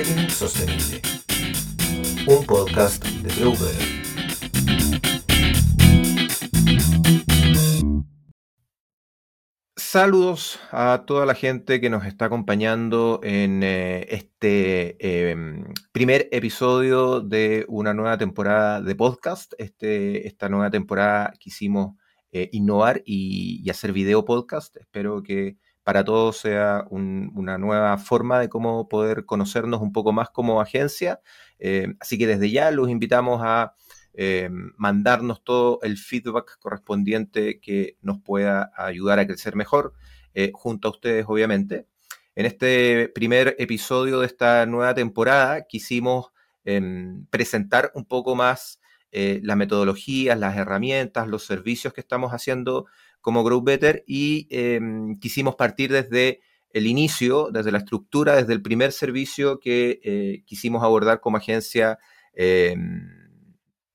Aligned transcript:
Sostenible, 0.00 1.02
un 2.26 2.46
podcast 2.46 3.04
de 3.04 3.34
Growbetter. 3.38 4.00
Saludos 9.76 10.58
a 10.70 11.04
toda 11.06 11.26
la 11.26 11.34
gente 11.34 11.82
que 11.82 11.90
nos 11.90 12.06
está 12.06 12.26
acompañando 12.26 13.20
en 13.22 13.62
eh, 13.62 14.06
este 14.08 15.30
em, 15.30 15.64
primer 15.92 16.28
episodio 16.32 17.20
de 17.20 17.66
una 17.68 17.92
nueva 17.92 18.16
temporada 18.16 18.80
de 18.80 18.94
podcast. 18.94 19.52
Este, 19.58 20.26
esta 20.26 20.48
nueva 20.48 20.70
temporada 20.70 21.34
quisimos 21.38 21.96
eh, 22.32 22.48
innovar 22.52 23.02
y, 23.04 23.68
hacer 23.68 23.92
video 23.92 24.24
podcast. 24.24 24.76
Espero 24.78 25.22
que 25.22 25.58
para 25.82 26.04
todos 26.04 26.36
sea 26.36 26.84
una 26.90 27.58
nueva 27.58 27.96
forma 27.98 28.38
de 28.38 28.48
cómo 28.48 28.88
poder 28.88 29.24
conocernos 29.24 29.80
un 29.80 29.92
poco 29.92 30.12
más 30.12 30.30
como 30.30 30.60
agencia. 30.60 31.20
Eh, 31.58 31.94
así 32.00 32.18
que 32.18 32.26
desde 32.26 32.50
ya 32.50 32.70
los 32.70 32.90
invitamos 32.90 33.40
a 33.42 33.74
eh, 34.12 34.50
mandarnos 34.76 35.42
todo 35.42 35.80
el 35.82 35.96
feedback 35.96 36.58
correspondiente 36.60 37.60
que 37.60 37.96
nos 38.02 38.20
pueda 38.20 38.72
ayudar 38.76 39.18
a 39.18 39.26
crecer 39.26 39.56
mejor, 39.56 39.94
eh, 40.34 40.50
junto 40.54 40.88
a 40.88 40.90
ustedes, 40.90 41.24
obviamente. 41.26 41.86
En 42.36 42.46
este 42.46 43.08
primer 43.08 43.56
episodio 43.58 44.20
de 44.20 44.26
esta 44.26 44.66
nueva 44.66 44.94
temporada 44.94 45.66
quisimos 45.66 46.30
em, 46.64 47.26
presentar 47.26 47.90
un 47.94 48.04
poco 48.04 48.34
más 48.34 48.80
las 49.12 49.56
metodologías, 49.56 50.38
las 50.38 50.56
herramientas, 50.56 51.26
los 51.26 51.44
servicios 51.44 51.92
que 51.92 52.00
estamos 52.00 52.30
haciendo 52.30 52.86
como 53.20 53.44
Grow 53.44 53.62
Better 53.62 54.04
y 54.06 54.46
em, 54.50 55.18
quisimos 55.18 55.56
partir 55.56 55.92
desde 55.92 56.40
el 56.72 56.86
inicio, 56.86 57.50
desde 57.52 57.72
la 57.72 57.78
estructura, 57.78 58.36
desde 58.36 58.52
el 58.52 58.62
primer 58.62 58.92
servicio 58.92 59.58
que 59.58 60.42
quisimos 60.46 60.84
abordar 60.84 61.20
como 61.20 61.36
agencia 61.36 61.98
em, 62.32 63.20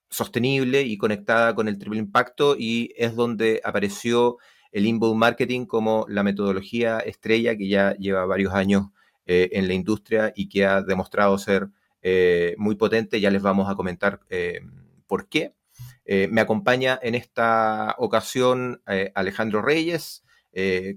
sostenible 0.09 0.83
y 0.83 0.97
conectada 0.97 1.55
con 1.55 1.67
el 1.67 1.77
triple 1.77 1.99
impacto 1.99 2.55
y 2.57 2.93
es 2.97 3.15
donde 3.15 3.61
apareció 3.63 4.37
el 4.71 4.85
inbound 4.85 5.17
marketing 5.17 5.65
como 5.65 6.05
la 6.09 6.23
metodología 6.23 6.99
estrella 6.99 7.55
que 7.55 7.67
ya 7.67 7.95
lleva 7.95 8.25
varios 8.25 8.53
años 8.53 8.87
eh, 9.25 9.49
en 9.53 9.67
la 9.67 9.73
industria 9.73 10.33
y 10.35 10.49
que 10.49 10.65
ha 10.65 10.81
demostrado 10.81 11.37
ser 11.37 11.69
eh, 12.01 12.55
muy 12.57 12.75
potente. 12.75 13.19
Ya 13.21 13.31
les 13.31 13.41
vamos 13.41 13.69
a 13.69 13.75
comentar 13.75 14.19
eh, 14.29 14.59
por 15.07 15.29
qué. 15.29 15.53
Me 16.05 16.41
acompaña 16.41 16.99
en 17.01 17.15
esta 17.15 17.95
ocasión 17.97 18.81
Alejandro 19.15 19.61
Reyes, 19.61 20.23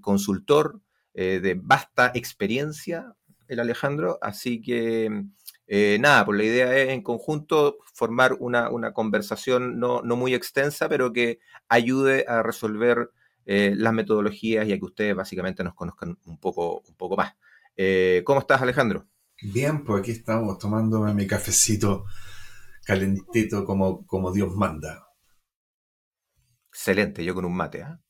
consultor 0.01 0.81
de 1.15 1.59
vasta 1.61 2.13
experiencia, 2.15 3.15
el 3.49 3.61
Alejandro, 3.61 4.19
así 4.21 4.61
que 4.61 5.25
eh, 5.71 5.99
nada, 6.01 6.25
pues 6.25 6.39
la 6.39 6.45
idea 6.45 6.77
es 6.79 6.89
en 6.89 7.03
conjunto 7.03 7.77
formar 7.93 8.35
una, 8.41 8.71
conversación 8.95 9.79
no, 9.79 10.03
muy 10.03 10.35
extensa, 10.35 10.89
pero 10.89 11.13
que 11.13 11.41
ayude 11.69 12.25
a 12.27 12.43
resolver 12.43 13.11
eh, 13.45 13.75
las 13.77 13.93
metodologías 13.93 14.67
y 14.67 14.73
a 14.73 14.79
que 14.79 14.85
ustedes 14.85 15.15
básicamente 15.15 15.63
nos 15.63 15.75
conozcan 15.75 16.19
un 16.25 16.39
poco, 16.39 16.83
un 16.89 16.95
poco 16.95 17.17
más. 17.17 17.35
Eh, 17.77 18.23
¿Cómo 18.25 18.41
estás, 18.41 18.63
Alejandro? 18.63 19.07
Bien, 19.43 19.85
pues 19.85 20.01
aquí 20.01 20.11
estamos 20.13 20.59
tomándome 20.59 21.13
mi 21.13 21.27
cafecito 21.27 22.07
calentito 22.89 23.67
como, 23.67 24.07
como 24.07 24.33
Dios 24.33 24.57
manda. 24.57 25.07
Excelente, 26.71 27.23
yo 27.23 27.35
con 27.35 27.45
un 27.45 27.55
mate. 27.55 27.83
¿ah? 27.83 28.01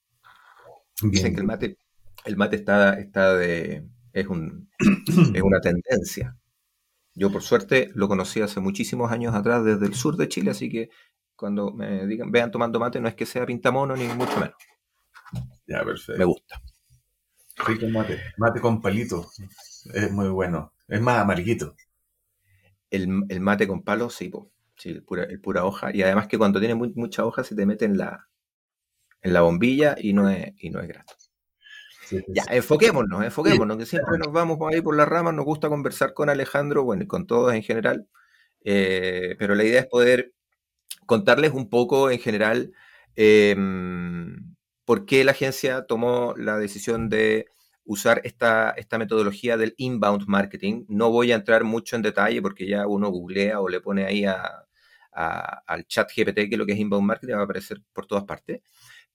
Dicen 1.03 1.35
que 1.35 1.41
el 1.41 1.47
mate, 1.47 1.79
el 2.25 2.37
mate 2.37 2.57
está, 2.57 2.95
está 2.95 3.35
de. 3.35 3.89
Es, 4.13 4.29
un, 4.29 4.71
es 5.35 5.43
una 5.43 5.61
tendencia. 5.61 6.37
Yo, 7.13 7.33
por 7.33 7.43
suerte, 7.43 7.91
lo 7.95 8.07
conocí 8.07 8.41
hace 8.41 8.61
muchísimos 8.61 9.11
años 9.11 9.35
atrás 9.35 9.65
desde 9.65 9.85
el 9.85 9.95
sur 9.95 10.17
de 10.17 10.29
Chile, 10.29 10.53
así 10.53 10.71
que 10.71 10.91
cuando 11.35 11.73
me 11.73 12.07
digan, 12.07 12.31
vean 12.31 12.53
tomando 12.53 12.79
mate, 12.79 13.01
no 13.01 13.09
es 13.09 13.17
que 13.17 13.27
sea 13.27 13.45
pintamono 13.45 13.97
ni 13.97 14.07
mucho 14.07 14.39
menos. 14.39 14.55
Ya, 15.67 15.85
perfecto. 15.85 16.19
Me 16.19 16.25
gusta. 16.25 16.63
Rico 17.67 17.89
mate. 17.89 18.21
Mate 18.37 18.61
con 18.61 18.81
palito. 18.81 19.29
Es 19.93 20.13
muy 20.13 20.29
bueno. 20.29 20.73
Es 20.87 21.01
más 21.01 21.19
amarguito. 21.19 21.75
El, 22.91 23.09
mate 23.41 23.67
con 23.67 23.83
palo, 23.83 24.09
sí, 24.09 24.31
sí 24.79 24.91
el 24.91 25.03
pura, 25.03 25.27
pura, 25.43 25.65
hoja. 25.65 25.95
Y 25.95 26.03
además 26.03 26.29
que 26.29 26.39
cuando 26.39 26.61
tiene 26.61 26.75
mucha 26.75 27.25
hoja 27.25 27.45
se 27.45 27.55
te 27.55 27.67
mete 27.67 27.85
en 27.85 27.99
la, 27.99 28.29
en 29.23 29.33
la 29.33 29.43
bombilla 29.43 29.97
y 29.99 30.13
no 30.13 30.29
es, 30.29 30.53
y 30.59 30.71
no 30.71 30.81
es 30.81 30.89
grato. 30.89 31.15
Ya, 32.29 32.45
enfoquémonos, 32.51 33.23
enfoquémonos, 33.23 33.77
que 33.77 33.85
siempre 33.85 34.19
nos 34.19 34.33
vamos 34.33 34.59
ahí 34.73 34.81
por 34.81 34.97
las 34.97 35.07
ramas, 35.07 35.35
nos 35.35 35.45
gusta 35.45 35.69
conversar 35.69 36.15
con 36.15 36.31
Alejandro, 36.31 36.83
bueno, 36.85 37.03
y 37.03 37.07
con 37.07 37.27
todos 37.27 37.53
en 37.53 37.63
general, 37.63 38.09
eh, 38.65 39.37
pero 39.39 39.55
la 39.55 39.65
idea 39.65 39.81
es 39.81 39.87
poder 39.87 40.33
contarles 41.07 41.53
un 41.53 41.69
poco 41.69 42.11
en 42.11 42.19
general 42.19 42.73
em, 43.17 44.55
por 44.85 45.05
qué 45.07 45.25
la 45.25 45.33
agencia 45.33 45.85
tomó 45.87 46.35
la 46.37 46.59
decisión 46.59 47.09
de 47.11 47.47
usar 47.85 48.21
esta, 48.25 48.71
esta 48.71 48.99
metodología 48.99 49.57
del 49.57 49.75
inbound 49.79 50.27
marketing. 50.29 50.85
No 50.89 51.11
voy 51.11 51.33
a 51.33 51.37
entrar 51.37 51.65
mucho 51.65 51.97
en 51.97 52.03
detalle 52.03 52.43
porque 52.43 52.69
ya 52.69 52.87
uno 52.87 53.09
googlea 53.11 53.61
o 53.61 53.69
le 53.69 53.81
pone 53.81 54.05
ahí 54.05 54.25
al 55.19 55.87
chat 55.87 56.11
GPT 56.15 56.49
que 56.49 56.57
lo 56.57 56.65
que 56.65 56.73
es 56.73 56.79
inbound 56.79 57.07
marketing 57.07 57.35
va 57.35 57.41
a 57.41 57.45
aparecer 57.45 57.83
por 57.93 58.07
todas 58.07 58.25
partes 58.25 58.61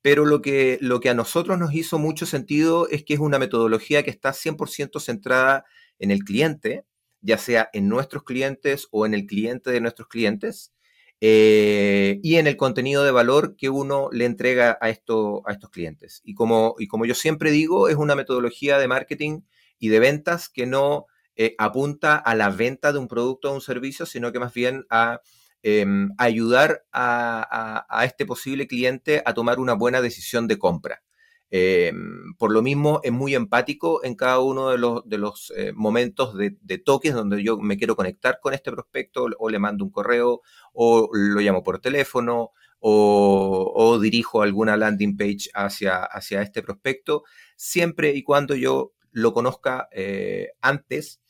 pero 0.03 0.25
lo 0.25 0.41
que, 0.41 0.77
lo 0.81 0.99
que 0.99 1.09
a 1.09 1.13
nosotros 1.13 1.57
nos 1.57 1.73
hizo 1.73 1.97
mucho 1.97 2.25
sentido 2.25 2.89
es 2.89 3.05
que 3.05 3.13
es 3.13 3.21
una 3.21 3.39
metodología 3.39 4.03
que 4.03 4.09
está 4.09 4.33
100% 4.33 4.99
centrada 4.99 5.65
en 5.97 6.11
el 6.11 6.25
cliente, 6.25 6.85
ya 7.21 7.37
sea 7.37 7.69
en 7.71 7.87
nuestros 7.87 8.23
clientes 8.23 8.89
o 8.91 9.05
en 9.05 9.13
el 9.13 9.25
cliente 9.25 9.71
de 9.71 9.79
nuestros 9.79 10.09
clientes, 10.09 10.73
eh, 11.21 12.19
y 12.21 12.35
en 12.35 12.47
el 12.47 12.57
contenido 12.57 13.05
de 13.05 13.11
valor 13.11 13.55
que 13.55 13.69
uno 13.69 14.09
le 14.11 14.25
entrega 14.25 14.77
a, 14.81 14.89
esto, 14.89 15.41
a 15.47 15.53
estos 15.53 15.69
clientes. 15.69 16.19
Y 16.25 16.33
como, 16.33 16.75
y 16.77 16.87
como 16.87 17.05
yo 17.05 17.15
siempre 17.15 17.51
digo, 17.51 17.87
es 17.87 17.95
una 17.95 18.15
metodología 18.15 18.77
de 18.79 18.89
marketing 18.89 19.43
y 19.79 19.87
de 19.87 19.99
ventas 19.99 20.49
que 20.49 20.65
no 20.65 21.05
eh, 21.37 21.55
apunta 21.57 22.17
a 22.17 22.35
la 22.35 22.49
venta 22.49 22.91
de 22.91 22.99
un 22.99 23.07
producto 23.07 23.49
o 23.49 23.55
un 23.55 23.61
servicio, 23.61 24.05
sino 24.05 24.33
que 24.33 24.39
más 24.39 24.53
bien 24.53 24.85
a 24.89 25.21
Em, 25.65 26.09
ayudar 26.17 26.83
a, 26.91 28.03
este 28.03 28.25
posible 28.25 28.67
cliente 28.67 29.23
a 29.25 29.33
tomar 29.33 29.59
una 29.59 29.73
buena 29.73 30.01
decisión 30.01 30.45
de 30.49 30.59
compra. 30.59 31.03
Em, 31.51 32.33
por 32.37 32.51
lo 32.51 32.61
mismo, 32.61 32.99
es 33.03 33.13
muy 33.13 33.33
empático 33.33 34.03
en 34.03 34.15
cada 34.15 34.39
uno 34.39 34.71
de 34.71 34.77
los, 34.77 35.07
de 35.07 35.17
los 35.17 35.53
eh, 35.55 35.71
momentos 35.73 36.35
de, 36.35 36.51
toques 36.79 37.13
donde 37.13 37.41
yo 37.43 37.57
me 37.59 37.77
quiero 37.77 37.95
conectar 37.95 38.39
con 38.41 38.53
este 38.53 38.71
prospecto 38.73 39.27
o 39.39 39.49
le 39.49 39.59
mando 39.59 39.85
un 39.85 39.91
correo 39.91 40.41
o 40.73 41.09
lo 41.13 41.39
llamo 41.39 41.63
por 41.63 41.79
teléfono 41.79 42.51
o, 42.79 43.99
dirijo 44.01 44.41
alguna 44.41 44.75
landing 44.75 45.15
page 45.15 45.49
hacia, 45.53 46.03
hacia 46.03 46.41
este 46.41 46.61
prospecto, 46.61 47.23
siempre 47.55 48.13
y 48.13 48.23
cuando 48.23 48.55
yo 48.55 48.93
lo 49.11 49.31
conozca 49.31 49.87
eh, 49.93 50.49
antes 50.59 51.21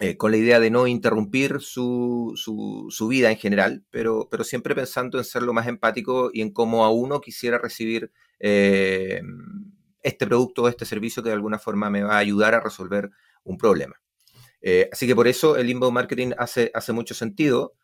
eh, 0.00 0.16
con 0.16 0.30
la 0.30 0.38
idea 0.38 0.58
de 0.58 0.70
no 0.70 0.86
interrumpir 0.86 1.60
su, 1.60 2.32
su, 2.36 3.08
vida 3.08 3.30
en 3.30 3.36
general, 3.36 3.84
pero, 3.90 4.26
pero, 4.30 4.42
siempre 4.42 4.74
pensando 4.74 5.18
en 5.18 5.24
ser 5.24 5.42
lo 5.42 5.52
más 5.52 5.66
empático 5.66 6.30
y 6.32 6.40
en 6.40 6.50
cómo 6.50 6.84
a 6.84 6.90
uno 6.90 7.20
quisiera 7.20 7.58
recibir 7.58 8.10
eh, 8.40 9.20
este 10.02 10.26
producto 10.26 10.62
o 10.62 10.68
este 10.68 10.86
servicio 10.86 11.22
que 11.22 11.28
de 11.28 11.34
alguna 11.34 11.58
forma 11.58 11.90
me 11.90 12.02
va 12.02 12.14
a 12.14 12.18
ayudar 12.18 12.54
a 12.54 12.60
resolver 12.60 13.10
un 13.44 13.58
problema. 13.58 14.00
Eh, 14.62 14.88
así 14.92 15.06
que 15.06 15.14
por 15.14 15.28
eso 15.28 15.56
el 15.56 15.68
inbound 15.68 15.94
marketing 15.94 16.32
hace, 16.38 16.70
hace 16.74 16.92
mucho 16.92 17.14
sentido. 17.14 17.74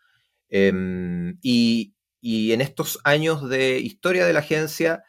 Em, 0.48 1.38
y, 1.42 1.94
y, 2.22 2.52
en 2.52 2.62
estos 2.62 3.00
años 3.04 3.48
de 3.50 3.78
historia 3.80 4.26
de 4.26 4.32
la 4.32 4.40
agencia, 4.40 5.04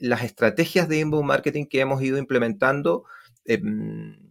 las 0.00 0.22
estrategias 0.22 0.88
de 0.88 1.00
inbound 1.00 1.26
marketing 1.26 1.66
que 1.66 1.80
hemos 1.80 2.00
ido 2.02 2.16
implementando 2.16 3.04
em, 3.44 4.25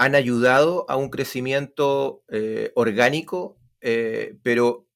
han 0.00 0.14
ayudado 0.14 0.86
a 0.88 0.96
un 0.96 1.10
crecimiento 1.10 2.24
eh, 2.28 2.72
orgánico, 2.74 3.58
eh, 3.82 4.38
pero 4.42 4.86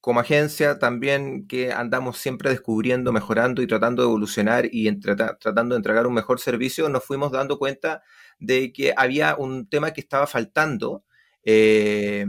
como 0.00 0.20
agencia 0.20 0.78
también 0.78 1.48
que 1.48 1.72
andamos 1.72 2.18
siempre 2.18 2.48
descubriendo, 2.50 3.12
mejorando 3.12 3.60
y 3.60 3.66
tratando 3.66 4.02
de 4.02 4.08
evolucionar 4.08 4.68
y 4.70 4.88
tratando 5.00 5.74
de 5.74 5.78
entregar 5.78 6.06
un 6.06 6.14
mejor 6.14 6.38
servicio, 6.38 6.88
nos 6.88 7.04
fuimos 7.04 7.32
dando 7.32 7.58
cuenta 7.58 8.04
de 8.38 8.72
que 8.72 8.94
había 8.96 9.34
un 9.34 9.68
tema 9.68 9.92
que 9.92 10.00
estaba 10.00 10.28
faltando 10.28 11.04
eh, 11.44 12.24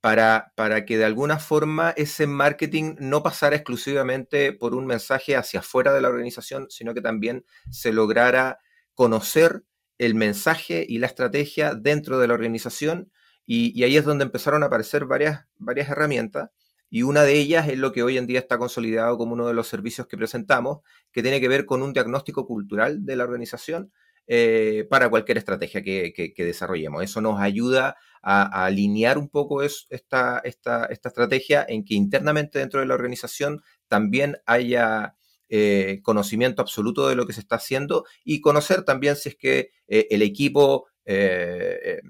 para, 0.00 0.52
para 0.54 0.84
que 0.84 0.96
de 0.96 1.06
alguna 1.06 1.40
forma 1.40 1.90
ese 1.96 2.28
marketing 2.28 2.94
no 3.00 3.24
pasara 3.24 3.56
exclusivamente 3.56 4.52
por 4.52 4.76
un 4.76 4.86
mensaje 4.86 5.34
hacia 5.34 5.58
afuera 5.58 5.92
de 5.92 6.02
la 6.02 6.08
organización, 6.08 6.68
sino 6.70 6.94
que 6.94 7.00
también 7.00 7.44
se 7.68 7.92
lograra 7.92 8.60
conocer 8.94 9.64
el 9.98 10.14
mensaje 10.14 10.86
y 10.88 10.98
la 10.98 11.06
estrategia 11.06 11.74
dentro 11.74 12.18
de 12.18 12.28
la 12.28 12.34
organización 12.34 13.10
y, 13.46 13.82
ahí 13.82 13.96
es 13.96 14.04
donde 14.04 14.24
empezaron 14.24 14.62
a 14.62 14.66
aparecer 14.66 15.06
varias, 15.06 15.46
varias 15.56 15.88
herramientas 15.88 16.50
y 16.90 17.02
una 17.02 17.22
de 17.22 17.34
ellas 17.34 17.68
es 17.68 17.78
lo 17.78 17.92
que 17.92 18.02
hoy 18.02 18.18
en 18.18 18.26
día 18.26 18.38
está 18.38 18.58
consolidado 18.58 19.18
como 19.18 19.34
uno 19.34 19.46
de 19.46 19.54
los 19.54 19.68
servicios 19.68 20.06
que 20.06 20.16
presentamos, 20.16 20.80
que 21.12 21.22
tiene 21.22 21.40
que 21.40 21.48
ver 21.48 21.66
con 21.66 21.82
un 21.82 21.92
diagnóstico 21.92 22.46
cultural 22.46 23.04
de 23.04 23.16
la 23.16 23.24
organización, 23.24 23.92
eh, 24.30 24.86
para 24.90 25.08
cualquier 25.08 25.38
estrategia 25.38 25.82
que, 25.82 26.34
desarrollemos. 26.36 27.02
Eso 27.02 27.22
nos 27.22 27.40
ayuda 27.40 27.96
a, 28.22 28.66
alinear 28.66 29.16
un 29.16 29.30
poco 29.30 29.62
esta, 29.62 30.42
esta, 30.44 30.84
estrategia 30.84 31.64
en 31.66 31.82
que 31.82 31.94
internamente 31.94 32.58
dentro 32.58 32.80
de 32.80 32.86
la 32.86 32.92
organización 32.92 33.62
también 33.88 34.36
haya 34.44 35.16
eh, 35.48 36.00
conocimiento 36.02 36.62
absoluto 36.62 37.08
de 37.08 37.16
lo 37.16 37.26
que 37.26 37.32
se 37.32 37.40
está 37.40 37.56
haciendo 37.56 38.04
y 38.24 38.40
conocer 38.40 38.82
también 38.84 39.16
si 39.16 39.30
es 39.30 39.36
que 39.36 39.70
eh, 39.88 40.06
el 40.10 40.22
equipo, 40.22 40.88
el 41.04 42.02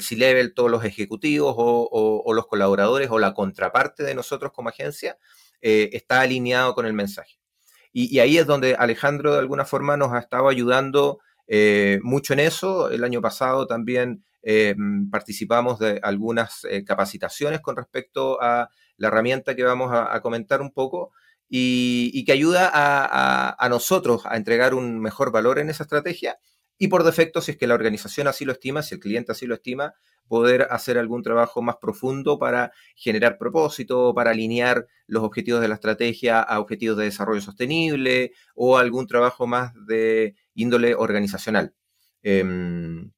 C-Level, 0.00 0.54
todos 0.54 0.70
los 0.70 0.84
ejecutivos 0.84 1.54
o, 1.58 2.32
los 2.32 2.46
colaboradores 2.46 3.10
o 3.10 3.18
la 3.18 3.34
contraparte 3.34 4.04
de 4.04 4.14
nosotros 4.14 4.52
como 4.52 4.68
agencia 4.68 5.18
está 5.60 6.20
alineado 6.20 6.74
con 6.74 6.86
el 6.86 6.92
mensaje. 6.92 7.40
y, 7.92 8.18
ahí 8.20 8.38
es 8.38 8.46
donde 8.46 8.76
Alejandro 8.76 9.32
de 9.32 9.40
alguna 9.40 9.64
forma 9.64 9.96
nos 9.96 10.12
ha 10.12 10.18
estado 10.20 10.48
ayudando 10.48 11.18
eh, 11.46 12.00
mucho 12.02 12.32
en 12.32 12.40
eso. 12.40 12.90
El 12.90 13.04
año 13.04 13.20
pasado 13.20 13.66
también 13.66 14.24
eh, 14.42 14.74
participamos 15.10 15.78
de 15.78 16.00
algunas 16.02 16.64
eh, 16.64 16.84
capacitaciones 16.84 17.60
con 17.60 17.76
respecto 17.76 18.40
a 18.42 18.70
la 18.96 19.08
herramienta 19.08 19.54
que 19.54 19.64
vamos 19.64 19.90
a, 19.92 20.20
comentar 20.20 20.60
un 20.60 20.72
poco 20.72 21.12
y, 21.48 22.24
que 22.24 22.32
ayuda 22.32 22.70
a, 22.72 23.68
nosotros 23.68 24.22
a 24.26 24.36
entregar 24.36 24.74
un 24.74 24.98
mejor 24.98 25.30
valor 25.30 25.58
en 25.58 25.70
esa 25.70 25.84
estrategia 25.84 26.38
y 26.78 26.88
por 26.88 27.04
defecto, 27.04 27.40
si 27.40 27.52
es 27.52 27.56
que 27.56 27.66
la 27.66 27.74
organización 27.74 28.28
así 28.28 28.44
lo 28.44 28.52
estima, 28.52 28.82
si 28.82 28.94
el 28.94 29.00
cliente 29.00 29.32
así 29.32 29.46
lo 29.46 29.54
estima, 29.54 29.94
poder 30.28 30.66
hacer 30.70 30.98
algún 30.98 31.22
trabajo 31.22 31.62
más 31.62 31.76
profundo 31.76 32.38
para 32.38 32.72
generar 32.96 33.38
propósito, 33.38 34.12
para 34.14 34.32
alinear 34.32 34.86
los 35.06 35.22
objetivos 35.22 35.60
de 35.60 35.68
la 35.68 35.76
estrategia 35.76 36.40
a 36.40 36.60
objetivos 36.60 36.98
de 36.98 37.04
desarrollo 37.04 37.40
sostenible 37.40 38.32
o 38.54 38.76
algún 38.76 39.06
trabajo 39.06 39.46
más 39.46 39.72
de 39.86 40.34
índole 40.54 40.94
organizacional. 40.94 41.74
Em, 42.22 43.12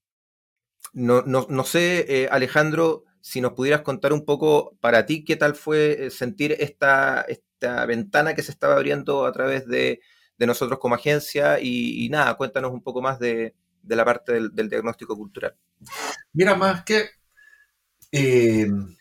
no, 0.92 1.64
sé, 1.64 2.04
eh, 2.08 2.28
Alejandro, 2.30 3.04
si 3.20 3.40
nos 3.40 3.52
pudieras 3.52 3.82
contar 3.82 4.12
un 4.12 4.24
poco 4.24 4.76
para 4.80 5.06
ti 5.06 5.24
qué 5.24 5.36
tal 5.36 5.54
fue 5.54 6.06
eh, 6.06 6.10
sentir 6.10 6.56
esta, 6.58 7.22
esta 7.22 7.84
ventana 7.86 8.34
que 8.34 8.42
se 8.42 8.52
estaba 8.52 8.74
abriendo 8.74 9.26
a 9.26 9.32
través 9.32 9.66
de, 9.66 10.00
nosotros 10.38 10.78
como 10.78 10.94
agencia 10.94 11.58
y, 11.60 12.08
nada, 12.10 12.34
cuéntanos 12.36 12.70
un 12.72 12.82
poco 12.82 13.02
más 13.02 13.18
de, 13.18 13.54
la 13.82 14.04
parte 14.04 14.34
del, 14.34 14.68
diagnóstico 14.68 15.16
cultural. 15.16 15.56
Mira, 16.32 16.54
más 16.54 16.84
que 16.84 17.10
em, 18.12 18.96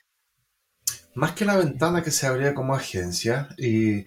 más 1.13 1.33
que 1.33 1.45
la 1.45 1.57
ventana 1.57 2.03
que 2.03 2.11
se 2.11 2.27
abría 2.27 2.53
como 2.53 2.75
agencia, 2.75 3.49
y 3.57 4.05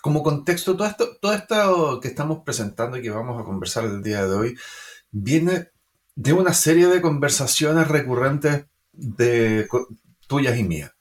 como 0.00 0.22
contexto, 0.22 0.76
todo 0.76 0.88
esto, 0.88 1.16
todo 1.20 1.32
esto 1.32 2.00
que 2.00 2.08
estamos 2.08 2.42
presentando 2.44 2.96
y 2.96 3.02
que 3.02 3.10
vamos 3.10 3.40
a 3.40 3.44
conversar 3.44 3.84
el 3.84 4.02
día 4.02 4.26
de 4.26 4.34
hoy, 4.34 4.58
viene 5.10 5.70
de 6.16 6.32
una 6.32 6.54
serie 6.54 6.88
de 6.88 7.00
conversaciones 7.00 7.88
recurrentes 7.88 8.66
de 8.98 9.68
tuyas 10.26 10.58
y 10.58 10.64
mías. 10.64 10.92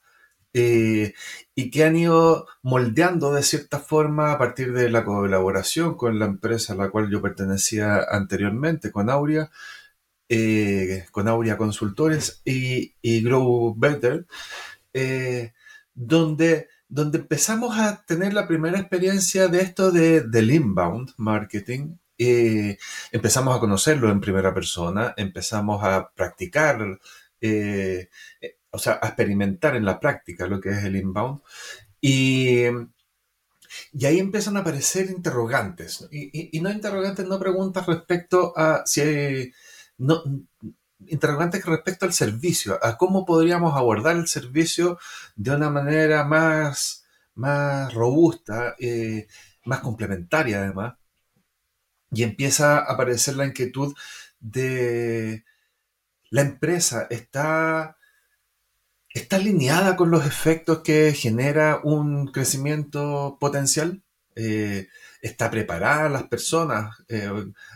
Eh, 0.54 1.14
y 1.54 1.70
que 1.70 1.84
han 1.84 1.96
ido 1.96 2.48
moldeando 2.64 3.32
de 3.34 3.44
cierta 3.44 3.80
forma 3.80 4.32
a 4.32 4.38
partir 4.40 4.74
de 4.74 4.90
la 4.90 5.06
colaboración 5.06 5.96
con 5.96 6.18
la 6.20 6.26
empresa 6.26 6.74
a 6.74 6.76
la 6.78 6.90
cual 6.90 7.12
yo 7.12 7.22
pertenecía 7.22 8.02
anteriormente, 8.10 8.92
con 8.92 9.10
Aurea, 9.10 9.52
eh, 10.30 11.06
con 11.12 11.28
Aurea 11.28 11.58
Consultores 11.58 12.42
y, 12.46 12.94
Grow 13.24 13.76
Better, 13.78 14.26
eh, 14.94 15.54
donde 15.94 16.70
donde 16.90 17.20
empezamos 17.20 17.78
a 17.78 18.04
tener 18.06 18.34
la 18.34 18.48
primera 18.48 18.80
experiencia 18.80 19.50
de 19.50 19.62
esto 19.62 19.92
de, 19.92 20.22
del 20.22 20.52
inbound 20.52 21.12
marketing. 21.18 21.98
Empezamos 23.12 23.56
a 23.56 23.60
conocerlo 23.60 24.10
en 24.10 24.22
primera 24.22 24.54
persona, 24.54 25.14
empezamos 25.18 25.84
a 25.84 26.12
practicar, 26.16 27.00
eh, 27.42 28.10
eh, 28.42 28.57
o 28.72 28.80
sea, 28.80 29.00
a 29.01 29.07
experimentar 29.07 29.75
en 29.75 29.86
la 29.86 30.00
práctica 30.00 30.48
lo 30.48 30.60
que 30.62 30.69
es 30.69 30.84
el 30.84 30.95
inbound. 30.95 31.42
Y, 32.01 32.66
y 33.94 34.06
ahí 34.06 34.19
empiezan 34.19 34.57
a 34.57 34.62
aparecer 34.62 35.10
interrogantes. 35.10 36.07
Y, 36.12 36.60
no 36.62 36.72
interrogantes, 36.72 37.28
no 37.28 37.39
preguntas 37.39 37.86
respecto 37.86 38.54
a 38.57 38.84
si 38.86 39.54
no, 39.98 40.24
interrogantes 41.07 41.66
respecto 41.66 42.06
al 42.06 42.13
servicio, 42.13 42.80
a 42.84 42.98
cómo 42.98 43.25
podríamos 43.25 43.75
abordar 43.75 44.16
el 44.16 44.28
servicio 44.28 45.00
de 45.36 45.56
una 45.56 45.69
manera 45.69 46.24
más, 46.24 47.06
más 47.36 47.94
robusta, 47.94 48.75
eh, 48.80 49.28
más 49.66 49.80
complementaria 49.81 50.60
además. 50.60 50.95
Y 52.12 52.24
empieza 52.24 52.78
a 52.80 52.94
aparecer 52.94 53.36
la 53.36 53.45
inquietud 53.45 53.94
de 54.40 55.44
la 56.30 56.42
empresa 56.42 57.08
está, 57.10 57.98
está 59.10 59.38
alineada 59.38 59.96
con 59.96 60.12
los 60.12 60.26
efectos 60.26 60.80
que 60.80 61.14
genera 61.14 61.82
un 61.84 62.28
crecimiento 62.28 63.38
potencial. 63.40 64.04
Eh, 64.36 64.88
está 65.22 65.50
preparada 65.50 66.10
las 66.10 66.24
personas 66.26 66.96
eh, 67.08 67.28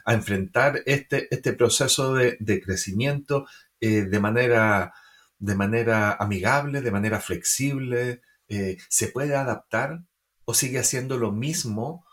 a 0.06 0.14
enfrentar 0.14 0.84
este, 0.86 1.28
este 1.34 1.54
proceso 1.54 2.14
de, 2.14 2.62
crecimiento 2.64 3.48
eh, 3.80 4.04
de, 4.04 4.20
manera, 4.20 4.94
de 5.40 5.56
manera 5.56 6.14
amigable, 6.14 6.82
de 6.82 6.92
manera 6.92 7.20
flexible, 7.20 8.22
se 8.90 9.08
puede 9.08 9.34
adaptar 9.34 10.04
o 10.44 10.54
sigue 10.54 10.78
haciendo 10.78 11.18
lo 11.18 11.32
mismo 11.32 12.06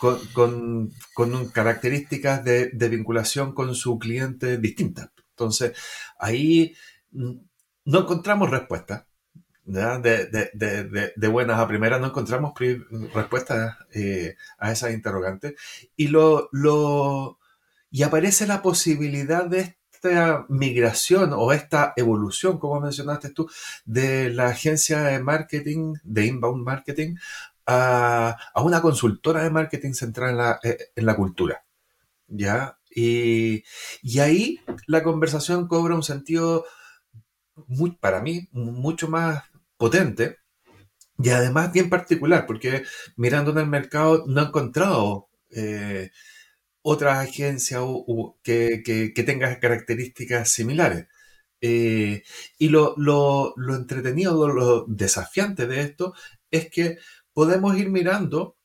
con, 0.00 0.90
características 1.52 2.42
de, 2.44 2.70
de, 2.70 2.88
vinculación 2.88 3.52
con 3.52 3.74
su 3.74 3.98
cliente 3.98 4.56
distintas. 4.56 5.10
Entonces, 5.30 5.72
ahí 6.18 6.74
mm, 7.12 7.32
no 7.84 7.98
encontramos 8.00 8.50
respuesta. 8.50 9.06
De, 9.64 11.28
buenas 11.28 11.60
a 11.60 11.68
primeras 11.68 12.00
no 12.00 12.08
encontramos 12.08 12.52
respuestas 13.14 13.76
eh, 13.92 14.34
a 14.58 14.72
esas 14.72 14.92
interrogantes 14.92 15.54
y, 15.94 16.08
lo, 16.08 16.48
lo, 16.50 17.38
y 17.90 18.02
aparece 18.02 18.48
la 18.48 18.62
posibilidad 18.62 19.46
de 19.46 19.76
esta 19.92 20.46
migración 20.48 21.32
o 21.34 21.52
esta 21.52 21.92
evolución, 21.96 22.58
como 22.58 22.80
mencionaste 22.80 23.30
tú, 23.30 23.48
de 23.84 24.30
la 24.30 24.48
agencia 24.48 25.02
de 25.02 25.22
marketing, 25.22 25.94
de 26.02 26.26
inbound 26.26 26.64
marketing, 26.64 27.16
a, 27.72 28.36
una 28.56 28.82
consultora 28.82 29.42
de 29.44 29.50
marketing 29.50 29.92
centrada 29.92 30.30
en 30.32 30.38
la, 30.38 30.60
eh, 30.62 30.78
en 30.96 31.06
la 31.06 31.16
cultura. 31.16 31.64
¿Ya? 32.28 32.78
Y, 32.94 33.64
y 34.02 34.18
ahí 34.20 34.60
la 34.86 35.02
conversación 35.02 35.68
cobra 35.68 35.94
un 35.94 36.02
sentido 36.02 36.64
para 38.00 38.22
mí, 38.22 38.48
mucho 38.52 39.08
más 39.08 39.44
potente 39.76 40.38
y 41.18 41.30
además 41.30 41.72
bien 41.72 41.90
particular, 41.90 42.46
porque 42.46 42.84
mirando 43.16 43.52
en 43.52 43.58
el 43.58 43.66
mercado 43.66 44.24
no 44.26 44.42
he 44.42 44.44
encontrado 44.46 45.28
eh, 45.50 46.10
otra 46.82 47.20
agencia 47.20 47.80
que, 48.42 48.82
que, 48.84 49.22
tenga 49.24 49.60
características 49.60 50.50
similares. 50.50 51.06
Eh, 51.60 52.22
y 52.58 52.68
lo, 52.70 52.94
lo, 52.96 53.54
lo 53.56 53.76
entretenido, 53.76 54.48
lo 54.48 54.86
desafiante 54.86 55.66
de 55.66 55.82
esto 55.82 56.14
es 56.50 56.70
que 56.70 56.98
podemos 57.32 57.76
ir 57.76 57.90
mirando 57.90 58.56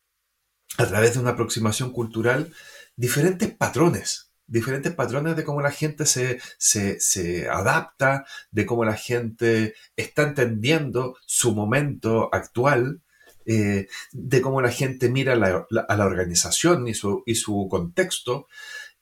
a 0.77 0.85
través 0.85 1.13
de 1.13 1.19
una 1.19 1.31
aproximación 1.31 1.91
cultural 1.91 2.53
diferentes 2.95 3.53
patrones 3.53 4.25
diferentes 4.47 4.93
patrones 4.93 5.35
de 5.35 5.43
cómo 5.43 5.61
la 5.61 5.71
gente 5.71 6.05
se, 6.05 6.39
se, 6.57 7.49
adapta, 7.49 8.25
de 8.51 8.65
cómo 8.65 8.85
la 8.85 8.95
gente 8.95 9.73
está 9.95 10.23
entendiendo 10.23 11.15
su 11.25 11.55
momento 11.55 12.29
actual, 12.33 13.01
eh, 13.45 13.87
de 14.11 14.41
cómo 14.41 14.61
la 14.61 14.71
gente 14.71 15.09
mira 15.09 15.33
a 15.33 15.97
la 15.97 16.05
organización 16.05 16.87
y 16.87 16.93
su, 16.93 17.23
y 17.25 17.35
su 17.35 17.67
contexto, 17.69 18.47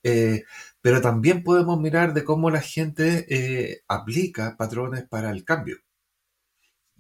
eh, 0.04 0.44
pero 0.82 1.02
también 1.02 1.44
podemos 1.44 1.80
mirar 1.80 2.14
de 2.14 2.24
cómo 2.24 2.50
la 2.50 2.62
gente 2.62 3.26
eh, 3.30 3.84
aplica 3.88 4.58
patrones 4.58 5.08
para 5.08 5.32
el 5.32 5.46
cambio. 5.46 5.78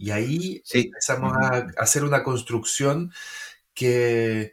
Y 0.03 0.11
ahí 0.11 0.61
empezamos 0.73 1.31
a 1.37 1.65
hacer 1.77 2.03
una 2.03 2.23
construcción 2.23 3.13
que, 3.73 4.51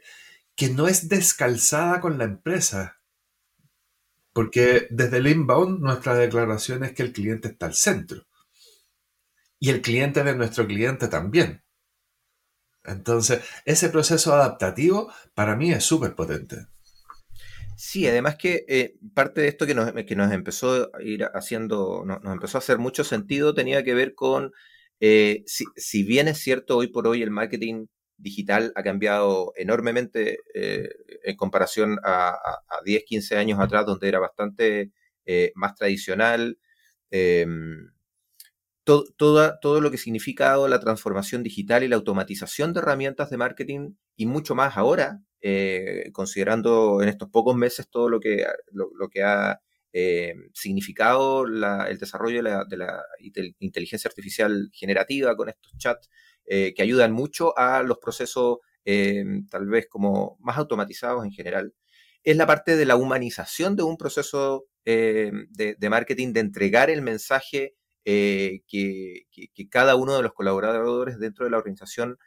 que 0.55 0.69
no 0.69 0.87
es 0.87 1.09
descalzada 1.09 1.99
con 1.99 2.17
la 2.17 2.23
empresa, 2.23 3.01
porque 4.31 4.87
desde 4.91 5.17
el 5.17 5.27
inbound 5.27 5.81
nuestra 5.81 6.15
declaración 6.15 6.85
es 6.85 6.93
que 6.93 7.03
el 7.03 7.11
cliente 7.11 7.49
está 7.49 7.65
al 7.65 7.73
centro. 7.73 8.25
Y 9.59 9.71
el 9.71 9.81
cliente 9.81 10.23
de 10.23 10.37
nuestro 10.37 10.65
cliente 10.65 11.09
también. 11.09 11.61
Entonces, 12.85 13.43
ese 13.65 13.89
proceso 13.89 14.33
adaptativo 14.33 15.11
para 15.33 15.57
mí 15.57 15.73
es 15.73 15.83
súper 15.83 16.15
potente. 16.15 16.67
Sí, 17.75 18.07
además 18.07 18.37
que 18.37 18.63
eh, 18.69 18.95
parte 19.13 19.41
de 19.41 19.49
esto 19.49 19.67
que 19.67 19.75
nos, 19.75 19.91
que 19.91 20.15
nos, 20.15 20.31
empezó 20.31 20.95
a 20.95 21.01
ir 21.01 21.25
haciendo, 21.33 22.05
nos, 22.05 22.23
empezó 22.23 22.57
a 22.57 22.59
hacer 22.59 22.77
mucho 22.77 23.03
sentido, 23.03 23.53
tenía 23.53 23.83
que 23.83 23.93
ver 23.93 24.15
con, 24.15 24.53
eh, 25.03 25.43
si, 25.47 26.03
bien 26.03 26.27
es 26.27 26.37
cierto 26.37 26.77
hoy 26.77 26.87
por 26.87 27.07
hoy 27.07 27.23
el 27.23 27.31
marketing 27.31 27.87
digital 28.17 28.71
ha 28.75 28.83
cambiado 28.83 29.51
enormemente 29.55 30.37
eh, 30.53 30.89
en 31.23 31.35
comparación 31.35 31.97
a, 32.03 32.37
10, 32.85 33.03
15 33.05 33.35
años 33.35 33.59
atrás, 33.59 33.87
donde 33.87 34.07
era 34.07 34.19
bastante 34.19 34.91
eh, 35.25 35.51
más 35.55 35.73
tradicional. 35.73 36.59
Em, 37.09 37.91
todo, 38.83 39.81
lo 39.81 39.89
que 39.89 39.95
ha 39.95 39.99
significado 39.99 40.67
la 40.67 40.79
transformación 40.79 41.41
digital 41.43 41.83
y 41.83 41.87
la 41.87 41.95
automatización 41.95 42.73
de 42.73 42.81
herramientas 42.81 43.29
de 43.31 43.37
marketing 43.37 43.93
y 44.15 44.27
mucho 44.27 44.53
más 44.53 44.77
ahora, 44.77 45.21
considerando 46.13 47.01
en 47.01 47.09
estos 47.09 47.29
pocos 47.29 47.55
meses 47.55 47.89
todo 47.89 48.09
lo 48.09 48.19
que, 48.19 48.45
lo, 48.71 49.09
que 49.09 49.23
ha 49.23 49.61
significado 50.53 51.45
el 51.45 51.97
desarrollo 51.97 52.41
de 52.41 52.77
la, 52.77 53.03
inteligencia 53.59 54.07
artificial 54.07 54.69
generativa 54.73 55.35
con 55.35 55.49
estos 55.49 55.77
chats 55.77 56.09
eh, 56.45 56.73
que 56.73 56.81
ayudan 56.81 57.11
mucho 57.11 57.57
a 57.57 57.83
los 57.83 57.97
procesos 57.99 58.59
eh, 58.83 59.23
tal 59.49 59.67
vez 59.67 59.87
como 59.87 60.37
más 60.39 60.57
automatizados 60.57 61.23
en 61.23 61.31
general, 61.31 61.73
es 62.23 62.35
la 62.35 62.47
parte 62.47 62.75
de 62.75 62.85
la 62.85 62.95
humanización 62.95 63.75
de 63.75 63.83
un 63.83 63.97
proceso 63.97 64.65
eh, 64.85 65.31
de, 65.49 65.89
marketing, 65.89 66.33
de 66.33 66.39
entregar 66.39 66.89
el 66.89 67.01
mensaje 67.01 67.75
que, 68.03 69.25
cada 69.69 69.95
uno 69.95 70.17
de 70.17 70.23
los 70.23 70.33
colaboradores 70.33 71.19
dentro 71.19 71.45
de 71.45 71.51
la 71.51 71.57
organización 71.57 72.17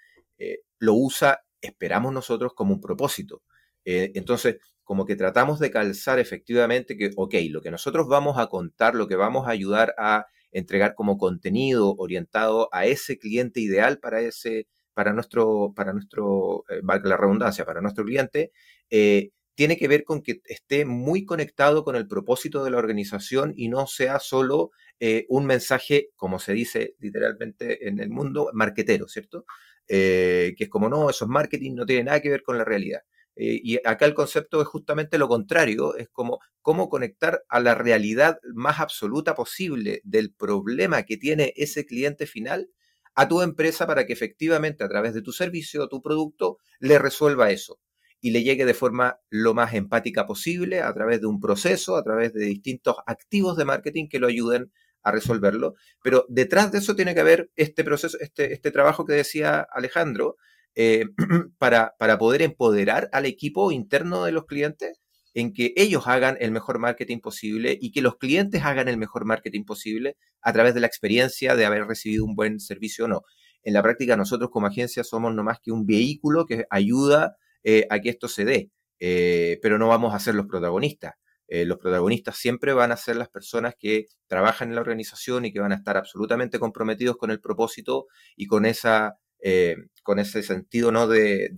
lo 0.78 0.94
usa, 0.94 1.40
esperamos 1.60 2.12
nosotros, 2.12 2.54
como 2.54 2.74
un 2.74 2.80
propósito. 2.80 3.42
entonces, 3.84 4.56
como 4.84 5.06
que 5.06 5.16
tratamos 5.16 5.58
de 5.58 5.70
calzar 5.70 6.18
efectivamente 6.18 6.96
que, 6.96 7.10
ok, 7.16 7.34
lo 7.50 7.62
que 7.62 7.70
nosotros 7.70 8.06
vamos 8.06 8.38
a 8.38 8.46
contar, 8.48 8.94
lo 8.94 9.08
que 9.08 9.16
vamos 9.16 9.48
a 9.48 9.50
ayudar 9.50 9.94
a 9.98 10.26
entregar 10.52 10.94
como 10.94 11.18
contenido 11.18 11.94
orientado 11.98 12.68
a 12.72 12.86
ese 12.86 13.18
cliente 13.18 13.60
ideal 13.60 13.98
para 13.98 14.20
ese, 14.20 14.68
para 14.94 15.12
nuestro, 15.12 15.72
para 15.74 15.92
nuestro, 15.92 16.64
eh, 16.68 16.80
la 16.82 17.16
redundancia, 17.16 17.64
para 17.66 17.80
nuestro 17.80 18.04
cliente, 18.04 18.52
eh, 18.88 19.30
tiene 19.54 19.76
que 19.76 19.88
ver 19.88 20.04
con 20.04 20.22
que 20.22 20.40
esté 20.46 20.84
muy 20.84 21.24
conectado 21.24 21.84
con 21.84 21.96
el 21.96 22.08
propósito 22.08 22.64
de 22.64 22.70
la 22.70 22.78
organización 22.78 23.52
y 23.56 23.68
no 23.68 23.86
sea 23.86 24.18
solo 24.18 24.70
eh, 25.00 25.26
un 25.28 25.46
mensaje, 25.46 26.10
como 26.16 26.38
se 26.38 26.54
dice 26.54 26.94
literalmente 26.98 27.88
en 27.88 28.00
el 28.00 28.10
mundo, 28.10 28.50
marquetero, 28.52 29.08
¿cierto? 29.08 29.44
que 29.86 30.56
es 30.58 30.68
como, 30.70 30.88
no, 30.88 31.10
eso 31.10 31.26
es 31.26 31.30
marketing, 31.30 31.74
no 31.74 31.84
tiene 31.84 32.04
nada 32.04 32.20
que 32.22 32.30
ver 32.30 32.42
con 32.42 32.56
la 32.56 32.64
realidad. 32.64 33.02
Eh, 33.36 33.60
y 33.62 33.78
acá 33.84 34.06
el 34.06 34.14
concepto 34.14 34.62
es 34.62 34.68
justamente 34.68 35.18
lo 35.18 35.28
contrario, 35.28 35.96
es 35.96 36.08
como 36.08 36.38
cómo 36.62 36.88
conectar 36.88 37.44
a 37.48 37.60
la 37.60 37.74
realidad 37.74 38.38
más 38.54 38.80
absoluta 38.80 39.34
posible 39.34 40.00
del 40.04 40.32
problema 40.32 41.02
que 41.02 41.16
tiene 41.16 41.52
ese 41.56 41.84
cliente 41.84 42.26
final 42.26 42.70
a 43.14 43.28
tu 43.28 43.42
empresa 43.42 43.86
para 43.86 44.06
que 44.06 44.12
efectivamente 44.12 44.84
a 44.84 44.88
través 44.88 45.14
de 45.14 45.22
tu 45.22 45.32
servicio 45.32 45.82
o 45.82 45.88
tu 45.88 46.00
producto 46.00 46.58
le 46.78 46.98
resuelva 46.98 47.50
eso 47.50 47.80
y 48.20 48.30
le 48.30 48.42
llegue 48.42 48.64
de 48.64 48.74
forma 48.74 49.20
lo 49.28 49.52
más 49.52 49.74
empática 49.74 50.26
posible 50.26 50.80
a 50.80 50.92
través 50.94 51.20
de 51.20 51.26
un 51.26 51.40
proceso, 51.40 51.96
a 51.96 52.02
través 52.02 52.32
de 52.32 52.46
distintos 52.46 52.96
activos 53.06 53.56
de 53.56 53.66
marketing 53.66 54.08
que 54.08 54.18
lo 54.18 54.28
ayuden 54.28 54.72
a 55.02 55.12
resolverlo. 55.12 55.74
Pero 56.02 56.24
detrás 56.28 56.72
de 56.72 56.78
eso 56.78 56.96
tiene 56.96 57.14
que 57.14 57.20
haber 57.20 57.50
este 57.54 57.84
proceso, 57.84 58.16
este, 58.20 58.54
este 58.54 58.70
trabajo 58.70 59.04
que 59.04 59.12
decía 59.12 59.66
Alejandro, 59.70 60.36
eh, 60.76 61.06
para, 61.58 61.94
para 61.98 62.18
poder 62.18 62.42
empoderar 62.42 63.08
al 63.12 63.26
equipo 63.26 63.70
interno 63.70 64.24
de 64.24 64.32
los 64.32 64.46
clientes 64.46 65.00
en 65.32 65.52
que 65.52 65.72
ellos 65.76 66.06
hagan 66.06 66.36
el 66.40 66.52
mejor 66.52 66.78
marketing 66.78 67.18
posible 67.20 67.76
y 67.80 67.92
que 67.92 68.02
los 68.02 68.16
clientes 68.16 68.62
hagan 68.64 68.88
el 68.88 68.96
mejor 68.96 69.24
marketing 69.24 69.64
posible 69.64 70.16
a 70.42 70.52
través 70.52 70.74
de 70.74 70.80
la 70.80 70.86
experiencia 70.86 71.56
de 71.56 71.64
haber 71.64 71.86
recibido 71.86 72.24
un 72.24 72.34
buen 72.34 72.60
servicio 72.60 73.06
o 73.06 73.08
no. 73.08 73.22
En 73.62 73.74
la 73.74 73.82
práctica, 73.82 74.16
nosotros 74.16 74.50
como 74.50 74.66
agencia 74.66 75.04
somos 75.04 75.34
no 75.34 75.42
más 75.42 75.58
que 75.60 75.72
un 75.72 75.86
vehículo 75.86 76.46
que 76.46 76.66
ayuda 76.70 77.36
eh, 77.64 77.86
a 77.90 78.00
que 78.00 78.10
esto 78.10 78.28
se 78.28 78.44
dé, 78.44 78.70
eh, 79.00 79.58
pero 79.62 79.78
no 79.78 79.88
vamos 79.88 80.14
a 80.14 80.18
ser 80.18 80.34
los 80.34 80.46
protagonistas. 80.46 81.14
los 81.48 81.78
protagonistas 81.78 82.36
siempre 82.36 82.72
van 82.72 82.90
a 82.90 82.96
ser 82.96 83.16
las 83.16 83.28
personas 83.28 83.74
que 83.78 84.06
trabajan 84.26 84.68
en 84.70 84.74
la 84.74 84.80
organización 84.80 85.44
y 85.44 85.52
que 85.52 85.60
van 85.60 85.72
a 85.72 85.76
estar 85.76 85.96
absolutamente 85.96 86.58
comprometidos 86.58 87.16
con 87.16 87.30
el 87.30 87.40
propósito 87.40 88.06
y 88.36 88.46
con 88.46 88.66
esa 88.66 89.18
eh, 89.46 89.76
con 90.02 90.18
ese 90.18 90.42
sentido 90.42 90.90
¿no? 90.90 91.06
De, 91.06 91.50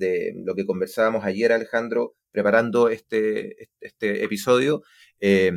lo 0.44 0.56
que 0.56 0.66
conversábamos 0.66 1.24
ayer, 1.24 1.52
Alejandro, 1.52 2.16
preparando 2.32 2.88
este, 2.88 3.70
este 3.80 4.24
episodio, 4.24 4.82
eh, 5.20 5.52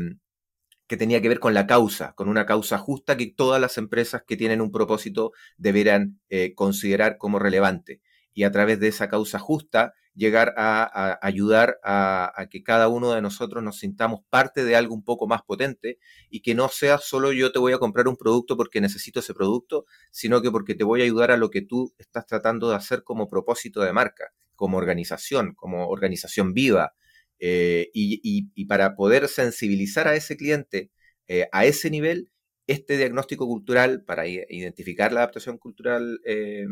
que 0.86 0.96
tenía 0.96 1.22
que 1.22 1.30
ver 1.30 1.40
con 1.40 1.56
la 1.56 1.66
causa, 1.66 2.14
con 2.14 2.30
una 2.30 2.46
causa 2.46 2.78
justa 2.78 3.18
que 3.18 3.34
todas 3.36 3.60
las 3.60 3.80
empresas 3.80 4.22
que 4.28 4.38
tienen 4.38 4.62
un 4.62 4.72
propósito 4.72 5.32
deberán 5.58 6.20
eh, 6.30 6.54
considerar 6.54 7.18
como 7.18 7.40
relevante. 7.40 8.00
Y 8.32 8.44
a 8.44 8.52
través 8.52 8.80
de 8.80 8.90
esa 8.90 9.10
causa 9.10 9.40
justa, 9.40 9.94
llegar 10.20 10.54
a, 10.58 11.18
ayudar 11.26 11.80
a, 11.82 12.46
que 12.52 12.62
cada 12.62 12.90
uno 12.90 13.14
de 13.14 13.22
nosotros 13.22 13.64
nos 13.64 13.80
sintamos 13.80 14.20
parte 14.30 14.66
de 14.66 14.76
algo 14.76 14.94
un 14.94 15.04
poco 15.04 15.28
más 15.28 15.42
potente 15.44 15.98
y 16.30 16.42
que 16.42 16.54
no 16.54 16.68
sea 16.68 16.98
solo 16.98 17.32
yo 17.32 17.54
te 17.54 17.60
voy 17.60 17.72
a 17.72 17.78
comprar 17.80 18.08
un 18.10 18.18
producto 18.18 18.58
porque 18.58 18.82
necesito 18.82 19.22
ese 19.22 19.34
producto, 19.34 19.86
sino 20.12 20.42
que 20.42 20.52
porque 20.52 20.76
te 20.76 20.84
voy 20.84 21.02
a 21.02 21.06
ayudar 21.06 21.32
a 21.32 21.38
lo 21.38 21.50
que 21.50 21.62
tú 21.62 21.96
estás 21.98 22.26
tratando 22.26 22.70
de 22.70 22.76
hacer 22.76 23.04
como 23.04 23.30
propósito 23.30 23.82
de 23.82 23.94
marca, 23.94 24.34
como 24.56 24.78
organización, 24.78 25.56
como 25.56 25.88
organización 25.88 26.54
viva. 26.54 26.94
Eh, 27.40 27.90
y, 27.94 28.66
para 28.66 28.96
poder 28.96 29.30
sensibilizar 29.30 30.10
a 30.10 30.16
ese 30.16 30.36
cliente 30.36 30.92
eh, 31.30 31.48
a 31.54 31.66
ese 31.66 31.90
nivel, 31.90 32.30
este 32.68 32.98
diagnóstico 32.98 33.48
cultural 33.48 34.04
para 34.04 34.28
identificar 34.28 35.14
la 35.14 35.22
adaptación 35.22 35.58
cultural, 35.58 36.20
eh, 36.26 36.66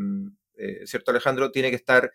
¿cierto 0.84 1.10
Alejandro? 1.10 1.50
Tiene 1.50 1.70
que 1.70 1.76
estar 1.76 2.12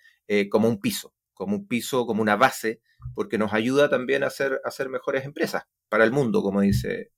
como 0.49 0.67
un 0.69 0.79
piso 0.79 1.13
como 1.33 1.55
un 1.55 1.67
piso, 1.67 2.05
como 2.05 2.21
una 2.21 2.35
base, 2.35 2.81
porque 3.15 3.37
nos 3.37 3.53
ayuda 3.53 3.89
también 3.89 4.23
a 4.23 4.27
hacer, 4.27 4.61
a 4.63 4.89
mejores 4.89 5.25
empresas 5.25 5.63
para 5.89 6.03
el 6.03 6.11
mundo, 6.11 6.41
como 6.41 6.61
dice, 6.61 7.11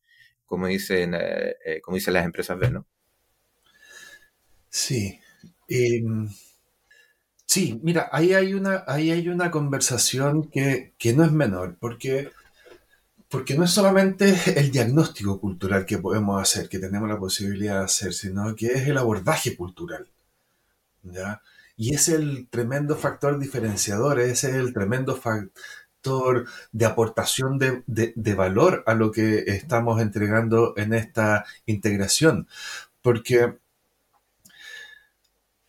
como 0.45 0.67
dicen, 0.67 1.13
eh, 1.15 1.55
eh, 1.65 1.81
como 1.81 1.95
dicen 1.95 2.13
las 2.13 2.25
empresas 2.25 2.57
B, 2.59 2.71
¿no? 2.71 2.85
Sí. 4.69 5.19
Em, 5.67 6.29
sí, 7.45 7.79
mira, 7.83 8.09
ahí 8.11 8.33
hay 8.33 8.53
una, 8.53 8.83
ahí 8.87 9.11
hay 9.11 9.29
una 9.29 9.51
conversación 9.51 10.49
que, 10.49 10.93
no 11.15 11.23
es 11.23 11.31
menor, 11.31 11.77
porque, 11.79 12.31
porque 13.29 13.55
no 13.55 13.63
es 13.63 13.71
solamente 13.71 14.35
el 14.59 14.71
diagnóstico 14.71 15.39
cultural 15.39 15.85
que 15.85 15.97
podemos 15.97 16.41
hacer, 16.41 16.69
que 16.69 16.79
tenemos 16.79 17.09
la 17.09 17.19
posibilidad 17.19 17.79
de 17.79 17.85
hacer, 17.85 18.13
sino 18.13 18.55
que 18.55 18.67
es 18.67 18.87
el 18.87 18.97
abordaje 18.97 19.55
cultural. 19.55 20.07
¿ya? 21.03 21.41
Y 21.77 21.93
es 21.93 22.09
el 22.09 22.47
tremendo 22.49 22.95
factor 22.95 23.37
diferenciador, 23.39 24.19
ese 24.19 24.49
es 24.49 24.55
el 24.55 24.73
tremendo 24.73 25.15
factor 25.15 25.51
de 26.71 26.85
aportación 26.85 27.57
de, 27.59 28.35
valor 28.35 28.83
a 28.85 28.93
lo 28.93 29.11
que 29.11 29.43
estamos 29.47 30.01
entregando 30.01 30.73
en 30.77 30.93
esta 30.93 31.45
integración. 31.65 32.47
Porque, 33.01 33.57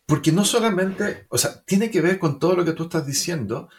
porque 0.05 0.31
no 0.31 0.45
solamente, 0.45 1.25
o 1.29 1.37
sea, 1.37 1.61
tiene 1.65 1.91
que 1.91 2.01
ver 2.01 2.19
con 2.19 2.39
todo 2.39 2.55
lo 2.55 2.65
que 2.65 2.73
tú 2.73 2.83
estás 2.83 3.05
diciendo, 3.05 3.69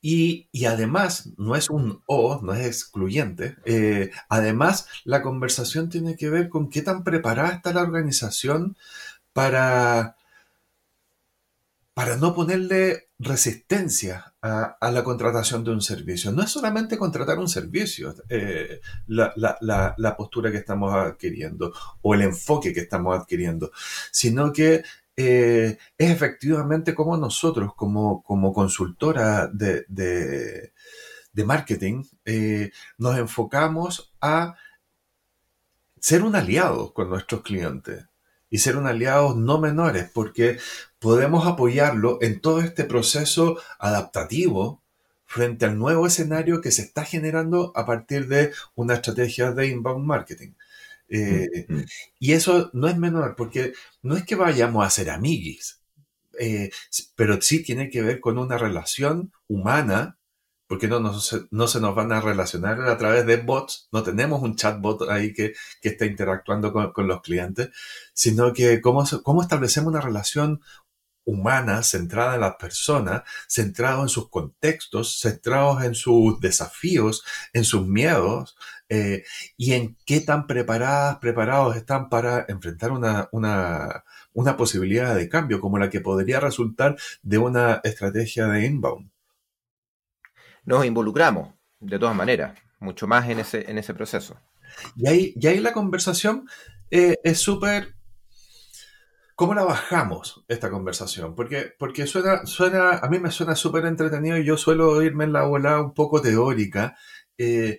y, 0.00 0.48
además, 0.64 1.30
no 1.38 1.56
es 1.56 1.68
un 1.70 2.02
o, 2.06 2.40
no 2.40 2.54
es 2.54 2.66
excluyente. 2.66 3.56
Eh, 3.64 4.10
además, 4.28 4.86
la 5.04 5.22
conversación 5.22 5.88
tiene 5.88 6.16
que 6.16 6.30
ver 6.30 6.48
con 6.48 6.70
qué 6.70 6.82
tan 6.82 7.02
preparada 7.02 7.50
está 7.50 7.72
la 7.72 7.82
organización 7.82 8.76
para, 9.32 10.17
para 11.98 12.16
no 12.16 12.32
ponerle 12.32 13.08
resistencia 13.18 14.32
a, 14.40 14.90
la 14.92 15.02
contratación 15.02 15.64
de 15.64 15.72
un 15.72 15.80
servicio. 15.80 16.30
No 16.30 16.44
es 16.44 16.50
solamente 16.50 16.96
contratar 16.96 17.40
un 17.40 17.48
servicio, 17.48 18.14
eh, 18.28 18.80
la, 19.08 20.14
postura 20.16 20.52
que 20.52 20.58
estamos 20.58 20.94
adquiriendo 20.94 21.72
o 22.00 22.14
el 22.14 22.22
enfoque 22.22 22.72
que 22.72 22.82
estamos 22.82 23.18
adquiriendo, 23.18 23.72
sino 24.12 24.52
que 24.52 24.84
eh, 25.16 25.76
es 25.98 26.10
efectivamente 26.12 26.94
como 26.94 27.16
nosotros, 27.16 27.74
como, 27.74 28.22
como 28.22 28.52
consultora 28.52 29.48
de, 29.48 30.72
marketing, 31.34 32.04
eh, 32.24 32.70
nos 32.96 33.18
enfocamos 33.18 34.14
a 34.20 34.54
ser 35.98 36.22
un 36.22 36.36
aliado 36.36 36.94
con 36.94 37.10
nuestros 37.10 37.42
clientes 37.42 38.04
y 38.50 38.58
ser 38.58 38.76
un 38.76 38.86
aliado 38.86 39.34
no 39.34 39.58
menores, 39.58 40.10
porque 40.12 40.58
podemos 40.98 41.46
apoyarlo 41.46 42.18
en 42.20 42.40
todo 42.40 42.60
este 42.60 42.84
proceso 42.84 43.58
adaptativo 43.78 44.82
frente 45.26 45.66
al 45.66 45.78
nuevo 45.78 46.06
escenario 46.06 46.60
que 46.60 46.72
se 46.72 46.82
está 46.82 47.04
generando 47.04 47.72
a 47.76 47.84
partir 47.84 48.28
de 48.28 48.52
una 48.74 48.94
estrategia 48.94 49.52
de 49.52 49.68
inbound 49.68 50.04
marketing. 50.04 50.52
Eh, 51.08 51.66
mm, 51.68 51.74
mm. 51.74 51.84
Y 52.18 52.32
eso 52.32 52.70
no 52.72 52.88
es 52.88 52.96
menor, 52.96 53.36
porque 53.36 53.72
no 54.02 54.16
es 54.16 54.24
que 54.24 54.34
vayamos 54.34 54.86
a 54.86 54.90
ser 54.90 55.10
amiguis, 55.10 55.80
eh, 56.38 56.70
pero 57.16 57.40
sí 57.40 57.62
tiene 57.62 57.90
que 57.90 58.02
ver 58.02 58.20
con 58.20 58.38
una 58.38 58.58
relación 58.58 59.32
humana 59.48 60.17
porque 60.68 60.86
no, 60.86 61.00
no, 61.00 61.18
se, 61.18 61.46
no 61.50 61.66
se 61.66 61.80
nos 61.80 61.94
van 61.94 62.12
a 62.12 62.20
relacionar 62.20 62.80
a 62.82 62.98
través 62.98 63.26
de 63.26 63.38
bots, 63.38 63.88
no 63.92 64.02
tenemos 64.02 64.42
un 64.42 64.54
chatbot 64.54 65.08
ahí 65.10 65.32
que, 65.32 65.54
que 65.80 65.88
está 65.90 66.06
interactuando 66.06 66.72
con, 66.72 66.92
con, 66.92 67.08
los 67.08 67.22
clientes, 67.22 67.70
sino 68.12 68.52
que 68.52 68.80
cómo, 68.80 69.04
cómo 69.24 69.42
establecemos 69.42 69.90
una 69.90 70.00
relación 70.00 70.60
humana, 71.28 71.82
centrada 71.82 72.36
en 72.36 72.40
las 72.40 72.56
personas, 72.56 73.22
centrado 73.48 74.02
en 74.02 74.08
sus 74.08 74.30
contextos, 74.30 75.20
centrados 75.20 75.84
en 75.84 75.94
sus 75.94 76.40
desafíos, 76.40 77.22
en 77.52 77.64
sus 77.64 77.86
miedos 77.86 78.56
eh, 78.88 79.24
y 79.56 79.74
en 79.74 79.96
qué 80.06 80.20
tan 80.20 80.46
preparadas, 80.46 81.18
preparados 81.18 81.76
están 81.76 82.08
para 82.08 82.46
enfrentar 82.48 82.92
una, 82.92 83.28
una, 83.32 84.04
una 84.32 84.56
posibilidad 84.56 85.14
de 85.14 85.28
cambio 85.28 85.60
como 85.60 85.78
la 85.78 85.90
que 85.90 86.00
podría 86.00 86.40
resultar 86.40 86.96
de 87.22 87.38
una 87.38 87.80
estrategia 87.84 88.46
de 88.46 88.64
inbound. 88.66 89.10
Nos 90.68 90.84
involucramos, 90.84 91.54
de 91.80 91.98
todas 91.98 92.14
maneras, 92.14 92.58
mucho 92.78 93.06
más 93.06 93.26
en 93.30 93.38
ese, 93.38 93.70
en 93.70 93.78
ese 93.78 93.94
proceso. 93.94 94.36
Y 94.96 95.08
ahí, 95.08 95.32
y 95.34 95.46
ahí 95.46 95.60
la 95.60 95.72
conversación 95.72 96.46
eh, 96.90 97.14
es 97.24 97.38
súper... 97.38 97.94
¿Cómo 99.34 99.54
la 99.54 99.64
bajamos 99.64 100.44
esta 100.46 100.68
conversación? 100.68 101.34
Porque, 101.34 101.72
porque 101.78 102.06
suena, 102.06 102.44
suena, 102.44 102.98
a 102.98 103.08
mí 103.08 103.18
me 103.18 103.30
suena 103.30 103.54
súper 103.54 103.86
entretenido 103.86 104.36
y 104.36 104.44
yo 104.44 104.58
suelo 104.58 105.00
irme 105.00 105.24
en 105.24 105.32
la 105.32 105.44
bola 105.44 105.80
un 105.80 105.94
poco 105.94 106.20
teórica, 106.20 106.98
eh, 107.38 107.78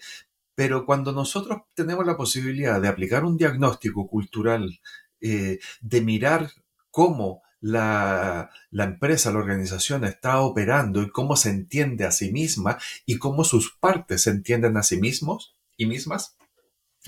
pero 0.55 0.84
cuando 0.84 1.12
nosotros 1.12 1.60
tenemos 1.75 2.08
la 2.08 2.17
posibilidad 2.17 2.81
de 2.81 2.88
aplicar 2.88 3.24
un 3.24 3.38
diagnóstico 3.38 4.08
cultural, 4.08 4.79
eh, 5.22 5.60
de 5.81 6.01
mirar 6.01 6.50
cómo 6.89 7.43
la, 7.62 8.50
empresa, 8.72 9.32
la 9.32 9.39
organización 9.39 10.06
está 10.06 10.42
operando 10.42 11.01
y 11.01 11.10
cómo 11.10 11.36
se 11.36 11.50
entiende 11.50 12.06
a 12.06 12.12
sí 12.12 12.32
misma 12.32 12.78
y 13.06 13.18
cómo 13.18 13.44
sus 13.44 13.72
partes 13.80 14.24
se 14.24 14.32
entienden 14.32 14.78
a 14.78 14.84
sí 14.84 14.98
mismos 14.98 15.56
y 15.78 15.86
mismas, 15.86 16.38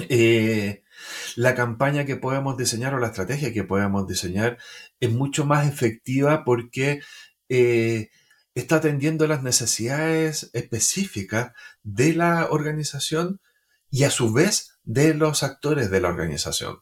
eh, 0.10 0.84
la 1.36 1.56
campaña 1.56 2.06
que 2.06 2.16
podemos 2.16 2.58
diseñar 2.58 2.94
o 2.94 3.00
la 3.00 3.08
estrategia 3.08 3.54
que 3.54 3.64
podemos 3.64 4.08
diseñar 4.08 4.58
es 5.00 5.12
mucho 5.12 5.46
más 5.46 5.68
efectiva 5.68 6.44
porque 6.46 7.02
eh, 7.50 8.10
está 8.56 8.78
atendiendo 8.78 9.28
las 9.28 9.44
necesidades 9.44 10.50
específicas 10.54 11.54
de 11.84 12.14
la 12.14 12.48
organización 12.50 13.42
y 13.90 14.04
a 14.06 14.10
su 14.10 14.32
vez 14.32 14.80
de 14.84 15.14
los 15.14 15.44
actores 15.44 15.92
de 15.92 16.00
la 16.00 16.10
organización. 16.10 16.78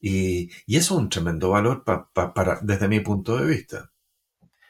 Y, 0.00 0.50
eso 0.66 0.94
es 0.94 1.00
un 1.00 1.08
tremendo 1.08 1.50
valor 1.50 1.84
para, 1.84 2.60
desde 2.62 2.88
mi 2.88 3.00
punto 3.00 3.36
de 3.36 3.46
vista. 3.46 3.92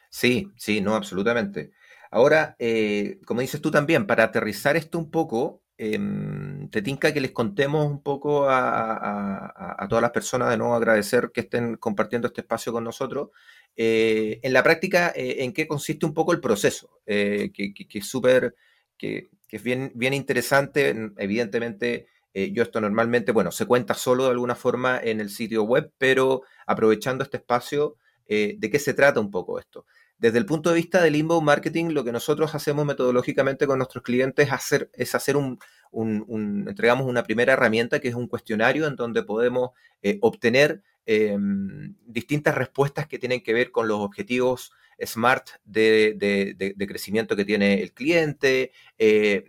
Sí, 0.09 0.51
sí, 0.57 0.81
no, 0.81 0.95
absolutamente. 0.95 1.71
Ahora, 2.09 2.55
eh, 2.59 3.19
como 3.25 3.41
dices 3.41 3.61
tú 3.61 3.71
también, 3.71 4.05
para 4.05 4.25
aterrizar 4.25 4.75
esto 4.75 4.99
un 4.99 5.09
poco, 5.09 5.61
Em, 5.83 6.69
te 6.69 6.83
tinca 6.83 7.11
que 7.11 7.19
les 7.19 7.31
contemos 7.31 7.87
un 7.87 8.03
poco 8.03 8.45
a, 8.47 9.87
todas 9.89 10.03
las 10.03 10.11
personas, 10.11 10.51
de 10.51 10.57
nuevo 10.57 10.75
agradecer 10.75 11.31
que 11.33 11.41
estén 11.41 11.75
compartiendo 11.77 12.27
este 12.27 12.41
espacio 12.41 12.71
con 12.71 12.83
nosotros. 12.83 13.29
Eh, 13.75 14.39
en 14.43 14.53
la 14.53 14.61
práctica, 14.61 15.11
eh, 15.15 15.37
en 15.39 15.53
qué 15.53 15.67
consiste 15.67 16.05
un 16.05 16.13
poco 16.13 16.33
el 16.33 16.39
proceso, 16.39 16.99
eh, 17.07 17.51
que, 17.51 17.73
es 17.95 18.07
súper, 18.07 18.53
que, 18.95 19.31
es 19.49 19.63
bien, 19.63 19.91
bien 19.95 20.13
interesante. 20.13 20.95
Evidentemente, 21.17 22.05
yo 22.33 22.63
esto 22.63 22.79
normalmente, 22.79 23.31
bueno, 23.31 23.51
se 23.51 23.65
cuenta 23.65 23.93
solo 23.93 24.25
de 24.25 24.31
alguna 24.31 24.55
forma 24.55 24.99
en 24.99 25.19
el 25.19 25.29
sitio 25.29 25.63
web, 25.63 25.91
pero 25.97 26.43
aprovechando 26.65 27.23
este 27.23 27.37
espacio, 27.37 27.97
¿de 28.27 28.69
qué 28.71 28.79
se 28.79 28.93
trata 28.93 29.19
un 29.19 29.29
poco 29.31 29.59
esto? 29.59 29.85
Desde 30.21 30.37
el 30.37 30.45
punto 30.45 30.69
de 30.69 30.75
vista 30.75 31.01
del 31.01 31.15
inbound 31.15 31.43
marketing, 31.43 31.85
lo 31.93 32.03
que 32.03 32.11
nosotros 32.11 32.53
hacemos 32.53 32.85
metodológicamente 32.85 33.65
con 33.65 33.79
nuestros 33.79 34.03
clientes 34.03 34.45
es 34.45 34.53
hacer, 34.53 34.91
es 34.93 35.15
hacer 35.15 35.35
un, 35.35 35.57
entregamos 36.67 37.07
una 37.07 37.23
primera 37.23 37.53
herramienta 37.53 37.99
que 37.99 38.09
es 38.09 38.13
un 38.13 38.27
cuestionario 38.27 38.85
en 38.85 38.95
donde 38.95 39.23
podemos 39.23 39.71
eh, 40.03 40.19
obtener 40.21 40.83
em, 41.07 41.95
distintas 42.05 42.53
respuestas 42.53 43.07
que 43.07 43.17
tienen 43.17 43.41
que 43.41 43.51
ver 43.53 43.71
con 43.71 43.87
los 43.87 43.99
objetivos 43.99 44.71
SMART 45.03 45.49
de, 45.65 46.85
crecimiento 46.87 47.35
que 47.35 47.43
tiene 47.43 47.81
el 47.81 47.91
cliente, 47.91 48.71
eh, 48.99 49.43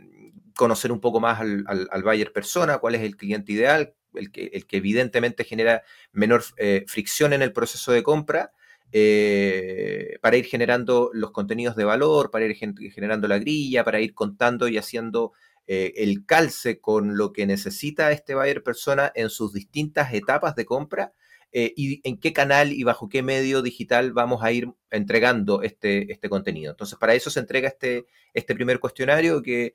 conocer 0.56 0.92
un 0.92 1.00
poco 1.00 1.20
más 1.20 1.40
al, 1.40 1.64
al, 1.66 2.02
buyer 2.02 2.32
persona, 2.32 2.78
cuál 2.78 2.94
es 2.94 3.02
el 3.02 3.16
cliente 3.16 3.52
ideal, 3.52 3.94
el 4.14 4.30
que, 4.30 4.50
el 4.52 4.66
que 4.66 4.76
evidentemente 4.78 5.44
genera 5.44 5.82
menor 6.12 6.44
eh, 6.56 6.84
fricción 6.86 7.32
en 7.32 7.42
el 7.42 7.52
proceso 7.52 7.92
de 7.92 8.02
compra 8.02 8.52
eh, 8.92 10.18
para 10.20 10.36
ir 10.36 10.44
generando 10.44 11.10
los 11.14 11.30
contenidos 11.30 11.76
de 11.76 11.84
valor, 11.84 12.30
para 12.30 12.44
ir 12.44 12.54
generando 12.56 13.28
la 13.28 13.38
grilla, 13.38 13.84
para 13.84 14.00
ir 14.00 14.14
contando 14.14 14.68
y 14.68 14.76
haciendo 14.76 15.32
eh, 15.66 15.94
el 15.96 16.26
calce 16.26 16.80
con 16.80 17.16
lo 17.16 17.32
que 17.32 17.46
necesita 17.46 18.12
este 18.12 18.34
buyer 18.34 18.62
persona 18.62 19.10
en 19.14 19.30
sus 19.30 19.52
distintas 19.52 20.12
etapas 20.12 20.54
de 20.54 20.66
compra 20.66 21.12
y 21.54 22.00
en 22.08 22.18
qué 22.18 22.32
canal 22.32 22.72
y 22.72 22.82
bajo 22.82 23.10
qué 23.10 23.22
medio 23.22 23.60
digital 23.60 24.14
vamos 24.14 24.42
a 24.42 24.52
ir 24.52 24.70
entregando 24.90 25.60
este, 25.60 26.10
este 26.10 26.30
contenido. 26.30 26.70
Entonces, 26.70 26.98
para 26.98 27.12
eso 27.12 27.28
se 27.28 27.40
entrega 27.40 27.68
este, 27.68 28.06
este 28.32 28.54
primer 28.54 28.80
cuestionario 28.80 29.42
que, 29.42 29.74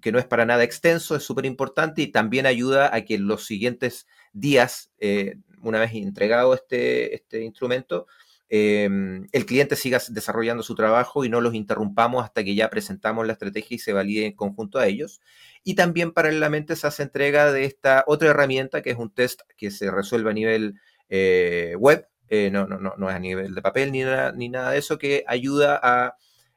que, 0.00 0.12
no 0.12 0.18
es 0.18 0.26
para 0.26 0.44
nada 0.44 0.64
extenso, 0.64 1.16
es 1.16 1.22
súper 1.22 1.46
importante 1.46 2.02
y 2.02 2.08
también 2.08 2.46
ayuda 2.46 2.94
a 2.94 3.02
que 3.02 3.14
en 3.14 3.26
los 3.26 3.46
siguientes 3.46 4.06
días, 4.32 4.90
una 5.62 5.80
vez 5.80 5.92
entregado 5.94 6.54
este, 6.54 7.14
este 7.14 7.42
instrumento, 7.42 8.06
Em, 8.52 9.28
el 9.30 9.46
cliente 9.46 9.76
siga 9.76 10.00
desarrollando 10.08 10.64
su 10.64 10.74
trabajo 10.74 11.24
y 11.24 11.28
no 11.28 11.40
los 11.40 11.54
interrumpamos 11.54 12.24
hasta 12.24 12.42
que 12.42 12.56
ya 12.56 12.68
presentamos 12.68 13.24
la 13.24 13.34
estrategia 13.34 13.76
y 13.76 13.78
se 13.78 13.92
valide 13.92 14.26
en 14.26 14.32
conjunto 14.34 14.80
a 14.80 14.88
ellos. 14.88 15.20
Y 15.62 15.76
también 15.76 16.12
paralelamente 16.12 16.74
se 16.74 16.88
hace 16.88 17.04
entrega 17.04 17.52
de 17.52 17.64
esta 17.64 18.02
otra 18.08 18.30
herramienta 18.30 18.82
que 18.82 18.90
es 18.90 18.96
un 18.96 19.14
test 19.14 19.42
que 19.56 19.70
se 19.70 19.92
resuelve 19.92 20.30
a 20.30 20.34
nivel 20.34 20.80
eh, 21.08 21.76
web, 21.78 22.08
eh, 22.28 22.50
no, 22.50 22.66
no, 22.66 22.78
no, 22.78 22.94
no, 22.98 23.08
es 23.08 23.14
a 23.14 23.20
nivel 23.20 23.54
de 23.54 23.62
papel 23.62 23.92
ni 23.92 24.00
nada, 24.02 24.32
ni 24.32 24.48
nada 24.48 24.72
de 24.72 24.78
eso, 24.78 24.98
que 24.98 25.24
ayuda 25.28 26.16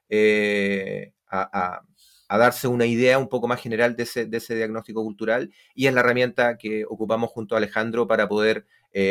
eh, 0.09 1.13
a, 1.29 1.81
darse 2.29 2.67
una 2.67 2.85
idea 2.85 3.19
un 3.19 3.29
poco 3.29 3.47
más 3.47 3.61
general 3.61 3.95
de 3.95 4.03
ese, 4.03 4.25
de 4.25 4.37
ese, 4.37 4.55
diagnóstico 4.55 5.03
cultural 5.03 5.51
y 5.75 5.87
es 5.87 5.93
la 5.93 5.99
herramienta 5.99 6.57
que 6.57 6.85
ocupamos 6.85 7.29
junto 7.29 7.55
a 7.55 7.59
Alejandro 7.59 8.07
para 8.07 8.27
poder 8.27 8.65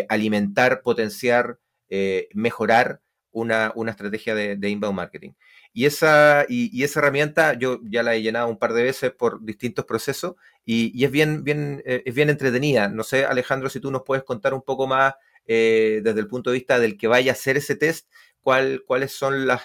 alimentar, 0.08 0.80
potenciar, 0.80 1.58
eh, 1.94 2.30
mejorar 2.32 3.02
una, 3.32 3.74
estrategia 3.86 4.34
de, 4.34 4.70
inbound 4.70 4.96
marketing. 4.96 5.32
Y 5.74 5.84
esa, 5.84 6.46
y, 6.48 6.82
esa 6.82 7.00
herramienta 7.00 7.52
yo 7.52 7.80
ya 7.84 8.02
la 8.02 8.14
he 8.14 8.22
llenado 8.22 8.48
un 8.48 8.58
par 8.58 8.72
de 8.72 8.82
veces 8.82 9.10
por 9.12 9.44
distintos 9.44 9.84
procesos 9.84 10.36
y, 10.64 11.04
es, 11.04 11.10
bien, 11.10 11.44
bien, 11.44 11.82
eh, 11.84 12.02
es 12.06 12.14
bien 12.14 12.30
entretenida. 12.30 12.88
No 12.88 13.04
sé, 13.04 13.26
Alejandro, 13.26 13.68
si 13.68 13.78
tú 13.78 13.90
nos 13.90 14.04
puedes 14.04 14.24
contar 14.24 14.54
un 14.54 14.62
poco 14.62 14.86
más 14.86 15.16
eh, 15.44 16.00
desde 16.02 16.20
el 16.20 16.28
punto 16.28 16.48
de 16.48 16.54
vista 16.54 16.78
del 16.78 16.96
que 16.96 17.08
vaya 17.08 17.32
a 17.32 17.34
hacer 17.34 17.58
ese 17.58 17.76
test, 17.76 18.08
cuál, 18.40 18.84
cuáles 18.86 19.12
son 19.12 19.46
las, 19.46 19.60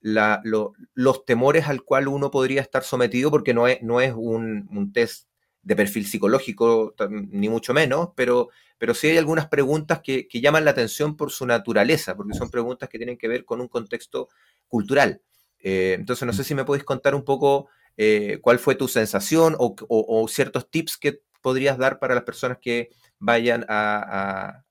los 0.00 1.24
temores 1.26 1.68
al 1.68 1.82
cual 1.82 2.08
uno 2.08 2.30
podría 2.30 2.60
estar 2.60 2.82
sometido, 2.82 3.30
porque 3.30 3.54
no 3.54 3.68
es, 3.68 3.82
no 3.82 4.00
es 4.00 4.12
un, 4.16 4.68
un 4.70 4.92
test 4.92 5.28
de 5.62 5.76
perfil 5.76 6.06
psicológico, 6.06 6.94
ni 7.10 7.48
mucho 7.48 7.74
menos, 7.74 8.10
pero 8.16 8.48
pero 8.80 8.94
sí 8.94 9.08
hay 9.08 9.18
algunas 9.18 9.46
preguntas 9.46 10.00
que, 10.02 10.26
llaman 10.32 10.64
la 10.64 10.70
atención 10.70 11.14
por 11.14 11.30
su 11.30 11.44
naturaleza, 11.44 12.16
porque 12.16 12.32
son 12.32 12.48
preguntas 12.48 12.88
que 12.88 12.96
tienen 12.96 13.18
que 13.18 13.28
ver 13.28 13.44
con 13.44 13.60
un 13.60 13.68
contexto 13.68 14.30
cultural. 14.68 15.20
Eh, 15.58 15.96
entonces, 15.98 16.24
no 16.24 16.32
sé 16.32 16.44
si 16.44 16.54
me 16.54 16.64
podéis 16.64 16.84
contar 16.84 17.14
un 17.14 17.22
poco 17.22 17.68
eh, 17.98 18.38
cuál 18.40 18.58
fue 18.58 18.76
tu 18.76 18.88
sensación 18.88 19.54
o, 19.58 20.26
ciertos 20.28 20.70
tips 20.70 20.96
que 20.96 21.20
podrías 21.42 21.76
dar 21.76 21.98
para 21.98 22.14
las 22.14 22.24
personas 22.24 22.56
que 22.58 22.88
vayan 23.18 23.66
a, 23.68 24.64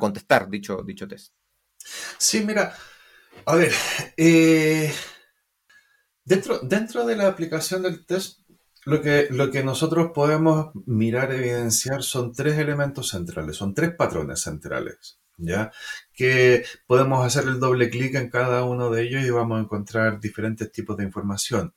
contestar 0.00 0.48
dicho, 0.48 0.82
dicho 0.86 1.06
test. 1.06 1.34
Sí, 2.16 2.40
mira, 2.46 2.74
a 3.46 3.56
ver, 3.56 3.72
eh, 4.16 4.92
dentro, 6.24 6.58
dentro 6.60 7.06
de 7.06 7.16
la 7.16 7.28
aplicación 7.28 7.82
del 7.82 8.04
test 8.06 8.40
lo 8.84 9.00
que, 9.00 9.28
lo 9.30 9.50
que 9.50 9.64
nosotros 9.64 10.10
podemos 10.14 10.70
mirar, 10.86 11.32
evidenciar, 11.32 12.02
son 12.02 12.32
tres 12.32 12.58
elementos 12.58 13.08
centrales, 13.08 13.56
son 13.56 13.74
tres 13.74 13.94
patrones 13.94 14.40
centrales, 14.40 15.18
¿ya? 15.38 15.72
Que 16.12 16.64
podemos 16.86 17.24
hacer 17.24 17.44
el 17.44 17.60
doble 17.60 17.88
clic 17.88 18.14
en 18.14 18.28
cada 18.28 18.64
uno 18.64 18.90
de 18.90 19.02
ellos 19.02 19.24
y 19.24 19.30
vamos 19.30 19.58
a 19.58 19.62
encontrar 19.62 20.20
diferentes 20.20 20.70
tipos 20.70 20.96
de 20.96 21.04
información. 21.04 21.74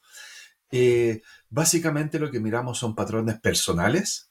Eh, 0.71 1.21
básicamente 1.49 2.19
lo 2.19 2.29
que 2.29 2.41
miramos 2.41 2.77
son 2.77 2.93
patrones 2.95 3.39
personales, 3.39 4.29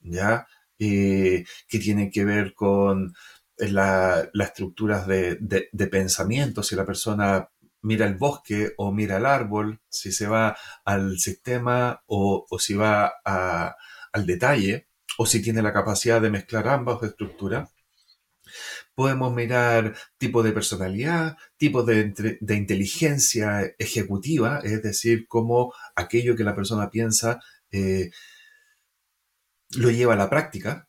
¿ya? 0.00 0.46
Eh, 0.78 1.44
que 1.68 1.78
tienen 1.78 2.10
que 2.10 2.24
ver 2.24 2.54
con 2.54 3.14
las 3.58 4.28
estructuras 4.34 5.06
de, 5.06 5.88
pensamiento, 5.90 6.62
si 6.62 6.76
la 6.76 6.86
persona 6.86 7.48
mira 7.82 8.06
el 8.06 8.16
bosque 8.16 8.72
o 8.78 8.92
mira 8.92 9.18
el 9.18 9.26
árbol, 9.26 9.80
si 9.88 10.10
se 10.12 10.26
va 10.26 10.56
al 10.84 11.18
sistema 11.18 12.02
o, 12.06 12.46
si 12.58 12.74
va 12.74 13.12
al 13.24 14.26
detalle, 14.26 14.88
o 15.18 15.26
si 15.26 15.42
tiene 15.42 15.62
la 15.62 15.72
capacidad 15.72 16.20
de 16.20 16.30
mezclar 16.30 16.68
ambas 16.68 17.02
estructuras. 17.02 17.70
Podemos 18.94 19.34
mirar 19.34 19.94
tipo 20.18 20.42
de 20.42 20.52
personalidad, 20.52 21.36
tipo 21.56 21.82
de, 21.82 22.12
inteligencia 22.48 23.74
ejecutiva, 23.78 24.60
es 24.62 24.82
decir, 24.82 25.26
cómo 25.28 25.74
aquello 25.96 26.36
que 26.36 26.44
la 26.44 26.54
persona 26.54 26.90
piensa 26.90 27.40
eh, 27.70 28.10
lo 29.76 29.90
lleva 29.90 30.14
a 30.14 30.16
la 30.16 30.30
práctica, 30.30 30.88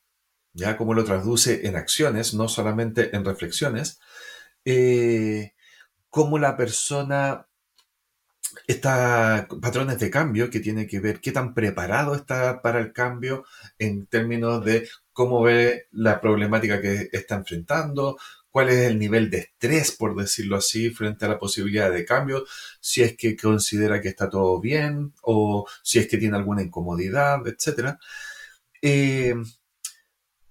ya 0.55 0.77
cómo 0.77 0.93
lo 0.93 1.03
traduce 1.03 1.67
en 1.67 1.75
acciones, 1.75 2.33
no 2.33 2.47
solamente 2.47 3.15
en 3.15 3.25
reflexiones, 3.25 3.99
eh, 4.63 5.53
cómo 6.09 6.39
la 6.39 6.57
persona 6.57 7.47
está 8.67 9.47
patrones 9.61 9.99
de 9.99 10.09
cambio 10.09 10.49
que 10.49 10.61
tiene 10.61 10.87
que 10.87 10.99
ver 10.99 11.19
qué 11.19 11.31
tan 11.31 11.53
preparado 11.53 12.15
está 12.15 12.61
para 12.61 12.79
el 12.79 12.93
cambio 12.93 13.45
en 13.79 14.07
términos 14.07 14.63
de 14.63 14.87
cómo 15.11 15.41
ve 15.43 15.87
la 15.91 16.21
problemática 16.21 16.81
que 16.81 17.09
está 17.11 17.35
enfrentando, 17.35 18.17
cuál 18.49 18.69
es 18.69 18.87
el 18.87 18.97
nivel 18.99 19.29
de 19.29 19.39
estrés, 19.39 19.91
por 19.91 20.15
decirlo 20.15 20.57
así, 20.57 20.89
frente 20.89 21.25
a 21.25 21.29
la 21.29 21.39
posibilidad 21.39 21.91
de 21.91 22.05
cambio, 22.05 22.45
si 22.79 23.03
es 23.03 23.17
que 23.17 23.35
considera 23.35 24.01
que 24.01 24.09
está 24.09 24.29
todo 24.29 24.59
bien 24.61 25.13
o 25.21 25.67
si 25.83 25.99
es 25.99 26.07
que 26.07 26.17
tiene 26.17 26.37
alguna 26.37 26.63
incomodidad, 26.63 27.45
etc. 27.47 27.97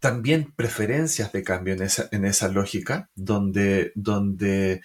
también 0.05 0.53
preferencias 0.55 1.33
de 1.33 1.43
cambio 1.43 1.73
en 1.73 1.81
esa, 1.81 2.11
en 2.13 2.27
esa 2.27 2.49
lógica, 2.49 3.09
donde, 3.15 3.91
donde 3.95 4.83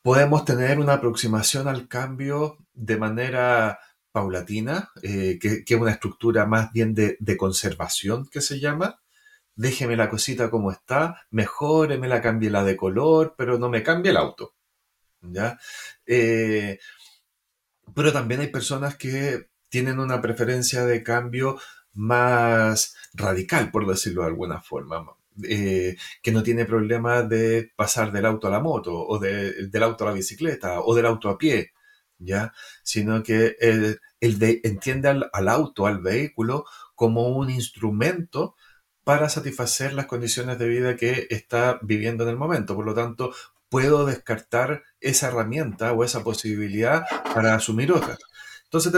podemos 0.00 0.46
tener 0.46 0.78
una 0.78 0.94
aproximación 0.94 1.68
al 1.68 1.86
cambio 1.86 2.56
de 2.72 2.96
manera 2.96 3.78
paulatina, 4.12 4.88
eh, 5.02 5.38
que, 5.38 5.64
es 5.66 5.78
una 5.78 5.90
estructura 5.90 6.46
más 6.46 6.72
bien 6.72 6.94
de, 6.94 7.36
conservación 7.36 8.26
que 8.32 8.40
se 8.40 8.58
llama, 8.58 9.02
déjeme 9.54 9.96
la 9.96 10.08
cosita 10.08 10.48
como 10.50 10.72
está, 10.72 11.26
mejore, 11.30 11.98
la 11.98 12.22
cambie 12.22 12.48
la 12.48 12.64
de 12.64 12.74
color, 12.74 13.34
pero 13.36 13.58
no 13.58 13.68
me 13.68 13.82
cambie 13.82 14.12
el 14.12 14.16
auto. 14.16 14.54
¿Ya? 15.20 15.58
Eh, 16.06 16.78
pero 17.94 18.14
también 18.14 18.40
hay 18.40 18.48
personas 18.48 18.96
que 18.96 19.50
tienen 19.68 20.00
una 20.00 20.22
preferencia 20.22 20.86
de 20.86 21.02
cambio 21.02 21.58
más 21.96 22.94
radical, 23.14 23.70
por 23.70 23.86
decirlo 23.86 24.22
de 24.22 24.28
alguna 24.28 24.60
forma, 24.60 25.04
eh, 25.44 25.96
que 26.22 26.32
no 26.32 26.42
tiene 26.42 26.64
problema 26.64 27.22
de 27.22 27.72
pasar 27.76 28.12
del 28.12 28.26
auto 28.26 28.46
a 28.46 28.50
la 28.50 28.60
moto, 28.60 28.94
o 28.94 29.18
del 29.18 29.82
auto 29.82 30.04
a 30.04 30.08
la 30.08 30.14
bicicleta, 30.14 30.80
o 30.80 30.94
del 30.94 31.06
auto 31.06 31.28
a 31.28 31.38
pie, 31.38 31.72
¿ya? 32.18 32.52
Sino 32.82 33.22
que 33.22 33.56
el, 33.60 34.00
entiende 34.20 35.08
al, 35.08 35.48
auto, 35.48 35.86
al 35.86 36.00
vehículo, 36.00 36.64
como 36.94 37.28
un 37.28 37.50
instrumento 37.50 38.54
para 39.04 39.28
satisfacer 39.28 39.92
las 39.94 40.06
condiciones 40.06 40.58
de 40.58 40.68
vida 40.68 40.96
que 40.96 41.26
está 41.30 41.78
viviendo 41.82 42.24
en 42.24 42.30
el 42.30 42.36
momento. 42.36 42.74
Por 42.74 42.86
lo 42.86 42.94
tanto, 42.94 43.32
puedo 43.68 44.06
descartar 44.06 44.84
esa 45.00 45.28
herramienta 45.28 45.92
o 45.92 46.04
esa 46.04 46.24
posibilidad 46.24 47.04
para 47.34 47.54
asumir 47.54 47.92
otra. 47.92 48.16
Entonces 48.66 48.92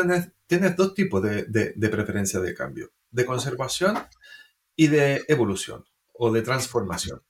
tienes, 0.46 0.76
dos 0.76 0.94
tipos 0.94 1.22
de, 1.22 1.44
de, 1.44 1.88
preferencia 1.88 2.40
de 2.40 2.54
cambio, 2.54 2.90
de 3.10 3.26
conservación 3.26 3.98
y 4.74 4.88
de 4.88 5.24
evolución 5.28 5.84
o 6.14 6.32
de 6.32 6.42
transformación. 6.42 7.22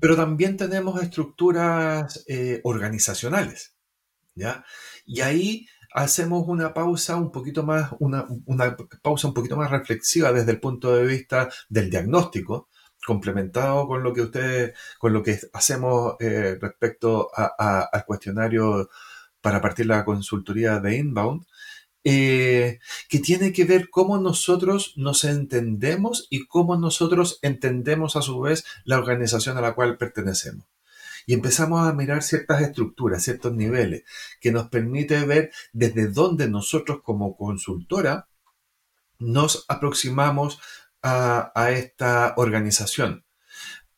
Pero 0.00 0.16
también 0.16 0.56
tenemos 0.56 1.00
estructuras 1.02 2.24
eh, 2.28 2.60
organizacionales, 2.64 3.74
¿ya? 4.34 4.64
Y 5.06 5.20
ahí 5.20 5.66
hacemos 5.92 6.44
una 6.48 6.74
pausa 6.74 7.16
un 7.16 7.30
poquito 7.30 7.62
más, 7.62 7.90
una, 8.00 8.26
pausa 9.02 9.28
un 9.28 9.34
poquito 9.34 9.56
más 9.56 9.70
reflexiva 9.70 10.32
desde 10.32 10.52
el 10.52 10.60
punto 10.60 10.94
de 10.94 11.06
vista 11.06 11.48
del 11.68 11.88
diagnóstico, 11.88 12.68
complementado 13.06 13.86
con 13.86 14.02
lo 14.02 14.12
que 14.12 14.22
ustedes, 14.22 14.76
con 14.98 15.12
lo 15.12 15.22
que 15.22 15.38
hacemos 15.52 16.16
eh, 16.20 16.58
respecto 16.60 17.30
al 17.34 18.04
cuestionario 18.06 18.88
para 19.44 19.60
partir 19.60 19.84
la 19.84 20.06
consultoría 20.06 20.80
de 20.80 20.96
Inbound, 20.96 21.44
eh, 22.02 22.78
que 23.10 23.18
tiene 23.18 23.52
que 23.52 23.66
ver 23.66 23.90
cómo 23.90 24.16
nosotros 24.16 24.94
nos 24.96 25.24
entendemos 25.24 26.26
y 26.30 26.46
cómo 26.46 26.78
nosotros 26.78 27.38
entendemos 27.42 28.16
a 28.16 28.22
su 28.22 28.40
vez 28.40 28.64
la 28.84 28.96
organización 28.98 29.58
a 29.58 29.60
la 29.60 29.74
cual 29.74 29.98
pertenecemos 29.98 30.64
y 31.26 31.34
empezamos 31.34 31.86
a 31.86 31.92
mirar 31.92 32.22
ciertas 32.22 32.62
estructuras, 32.62 33.22
ciertos 33.22 33.52
niveles, 33.52 34.04
que 34.40 34.50
nos 34.50 34.68
permite 34.68 35.24
ver 35.26 35.52
desde 35.72 36.08
dónde 36.08 36.48
nosotros 36.48 37.00
como 37.02 37.36
consultora 37.36 38.28
nos 39.18 39.66
aproximamos 39.68 40.58
a, 41.02 41.52
esta 41.70 42.32
organización. 42.36 43.24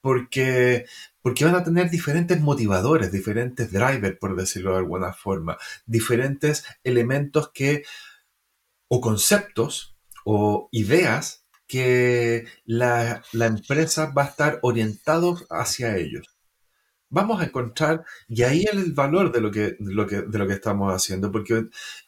Porque, 0.01 0.87
porque 1.27 1.45
van 1.45 1.57
a 1.57 1.65
tener 1.65 1.91
diferentes 1.91 2.41
motivadores, 2.41 3.11
diferentes 3.11 3.73
drivers, 3.73 4.17
por 4.17 4.37
decirlo 4.37 4.71
de 4.71 4.79
alguna 4.79 5.13
forma, 5.13 5.59
diferentes 5.85 6.65
elementos 6.85 7.51
que, 7.53 7.83
o 8.87 9.01
conceptos, 9.01 9.97
o 10.25 10.69
ideas 10.71 11.45
que 11.67 12.47
la, 12.65 13.25
empresa 13.33 14.13
va 14.17 14.23
a 14.23 14.27
estar 14.27 14.61
orientado 14.63 15.37
hacia 15.51 15.97
ellos 15.97 16.29
vamos 17.09 17.41
a 17.41 17.45
encontrar, 17.45 18.05
y 18.29 18.43
ahí 18.43 18.65
el 18.71 18.93
valor 18.93 19.33
de 19.33 19.41
lo 19.41 19.51
que, 19.51 19.77
lo 19.79 20.07
que 20.07 20.53
estamos 20.53 20.93
haciendo, 20.93 21.33
porque 21.33 21.65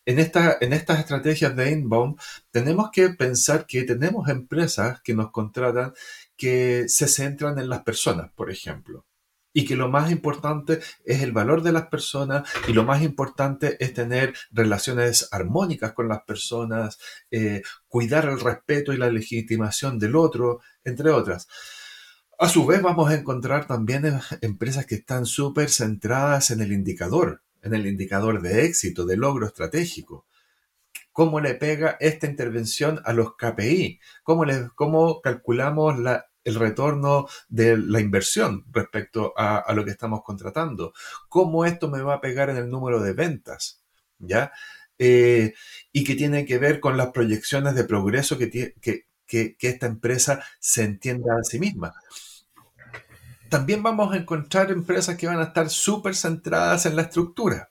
en, 0.06 0.18
esta, 0.18 0.58
en 0.60 0.72
estas 0.72 0.98
estrategias 0.98 1.56
de 1.56 1.70
inbound 1.70 2.18
tenemos 2.50 2.90
que 2.92 3.10
pensar 3.10 3.66
que 3.66 3.84
tenemos 3.84 4.28
empresas 4.28 5.00
que 5.02 5.14
nos 5.14 5.30
contratan 5.30 5.94
que 6.36 6.88
se 6.88 7.08
centran 7.08 7.58
en 7.58 7.68
las 7.68 7.82
personas, 7.82 8.30
por 8.34 8.50
ejemplo. 8.50 9.07
Y 9.52 9.64
que 9.64 9.76
lo 9.76 9.88
más 9.88 10.10
importante 10.10 10.80
es 11.04 11.22
el 11.22 11.32
valor 11.32 11.62
de 11.62 11.72
las 11.72 11.86
personas 11.86 12.48
y 12.68 12.72
lo 12.72 12.84
más 12.84 13.02
importante 13.02 13.82
es 13.82 13.94
tener 13.94 14.34
relaciones 14.50 15.28
armónicas 15.32 15.92
con 15.94 16.08
las 16.08 16.22
personas, 16.22 16.98
eh, 17.30 17.62
cuidar 17.88 18.26
el 18.26 18.40
respeto 18.40 18.92
y 18.92 18.98
la 18.98 19.10
legitimación 19.10 19.98
del 19.98 20.16
otro, 20.16 20.60
entre 20.84 21.10
otras. 21.10 21.48
A 22.40 22.48
su 22.48 22.64
vez 22.66 22.80
vamos 22.82 23.10
a 23.10 23.14
encontrar 23.14 23.66
también 23.66 24.06
em, 24.06 24.20
empresas 24.42 24.86
que 24.86 24.94
están 24.94 25.26
súper 25.26 25.70
centradas 25.70 26.52
en 26.52 26.60
el 26.60 26.70
indicador, 26.72 27.42
en 27.62 27.74
el 27.74 27.84
indicador 27.88 28.40
de 28.40 28.64
éxito, 28.64 29.06
de 29.06 29.16
logro 29.16 29.46
estratégico. 29.46 30.24
¿Cómo 31.10 31.40
le 31.40 31.54
pega 31.56 31.96
esta 31.98 32.28
intervención 32.28 33.00
a 33.04 33.12
los 33.12 33.34
KPI? 33.34 33.98
¿Cómo, 34.22 34.44
le, 34.44 34.68
cómo 34.76 35.20
calculamos 35.20 35.96
el 36.48 36.56
retorno 36.56 37.26
de 37.48 37.76
la 37.76 38.00
inversión 38.00 38.64
respecto 38.72 39.34
a, 39.36 39.72
lo 39.74 39.84
que 39.84 39.90
estamos 39.90 40.22
contratando? 40.22 40.92
¿Cómo 41.28 41.64
esto 41.64 41.88
me 41.88 42.02
va 42.02 42.14
a 42.14 42.20
pegar 42.20 42.50
en 42.50 42.56
el 42.56 42.70
número 42.70 43.00
de 43.00 43.12
ventas? 43.12 43.82
¿Ya? 44.18 44.52
Eh, 44.98 45.54
y 45.92 46.04
que 46.04 46.14
tiene 46.14 46.44
que 46.44 46.58
ver 46.58 46.80
con 46.80 46.96
las 46.96 47.08
proyecciones 47.08 47.74
de 47.74 47.84
progreso 47.84 48.36
que, 48.36 48.50
que, 48.50 49.06
que, 49.26 49.56
que 49.56 49.68
esta 49.68 49.86
empresa 49.86 50.42
se 50.58 50.82
entienda 50.82 51.34
a 51.38 51.44
sí 51.44 51.60
misma 51.60 51.94
también 53.48 53.82
vamos 53.82 54.12
a 54.12 54.16
encontrar 54.16 54.70
empresas 54.70 55.16
que 55.16 55.26
van 55.26 55.40
a 55.40 55.44
estar 55.44 55.70
súper 55.70 56.14
centradas 56.14 56.86
en 56.86 56.96
la 56.96 57.02
estructura, 57.02 57.70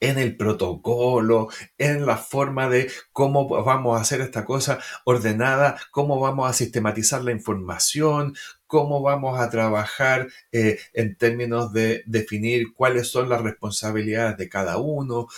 en 0.00 0.18
el 0.18 0.36
protocolo, 0.36 1.48
en 1.78 2.06
la 2.06 2.16
forma 2.16 2.68
de 2.68 2.90
cómo 3.12 3.48
vamos 3.64 3.98
a 3.98 4.02
hacer 4.02 4.20
esta 4.20 4.44
cosa 4.44 4.78
ordenada, 5.04 5.78
cómo 5.90 6.20
vamos 6.20 6.48
a 6.48 6.52
sistematizar 6.52 7.24
la 7.24 7.32
información, 7.32 8.34
cómo 8.66 9.02
vamos 9.02 9.40
a 9.40 9.50
trabajar 9.50 10.28
eh, 10.52 10.78
en 10.92 11.16
términos 11.16 11.72
de 11.72 12.02
definir 12.06 12.74
cuáles 12.74 13.08
son 13.08 13.28
las 13.28 13.42
responsabilidades 13.42 14.36
de 14.36 14.48
cada 14.48 14.78
uno, 14.78 15.28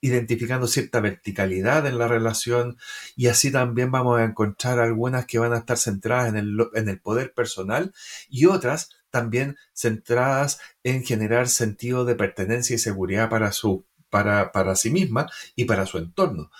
identificando 0.00 0.66
cierta 0.66 1.00
verticalidad 1.00 1.86
en 1.86 1.98
la 1.98 2.08
relación. 2.08 2.76
Y 3.16 3.28
así 3.28 3.50
también 3.50 3.90
vamos 3.90 4.18
a 4.20 4.24
encontrar 4.24 4.78
algunas 4.78 5.26
que 5.26 5.38
van 5.38 5.52
a 5.52 5.58
estar 5.58 5.78
centradas 5.78 6.28
en 6.28 6.36
el, 6.36 6.58
en 6.74 6.88
el 6.88 7.00
poder 7.00 7.32
personal 7.34 7.92
y 8.28 8.46
otras 8.46 8.90
también 9.10 9.56
centradas 9.74 10.60
en 10.82 11.04
generar 11.04 11.48
sentido 11.48 12.04
de 12.04 12.14
pertenencia 12.14 12.76
y 12.76 12.78
seguridad 12.78 13.28
para, 13.28 13.52
su, 13.52 13.86
para, 14.10 14.52
para 14.52 14.76
sí 14.76 14.90
misma 14.90 15.28
y 15.56 15.64
para 15.64 15.86
su 15.86 15.98
entorno. 15.98 16.50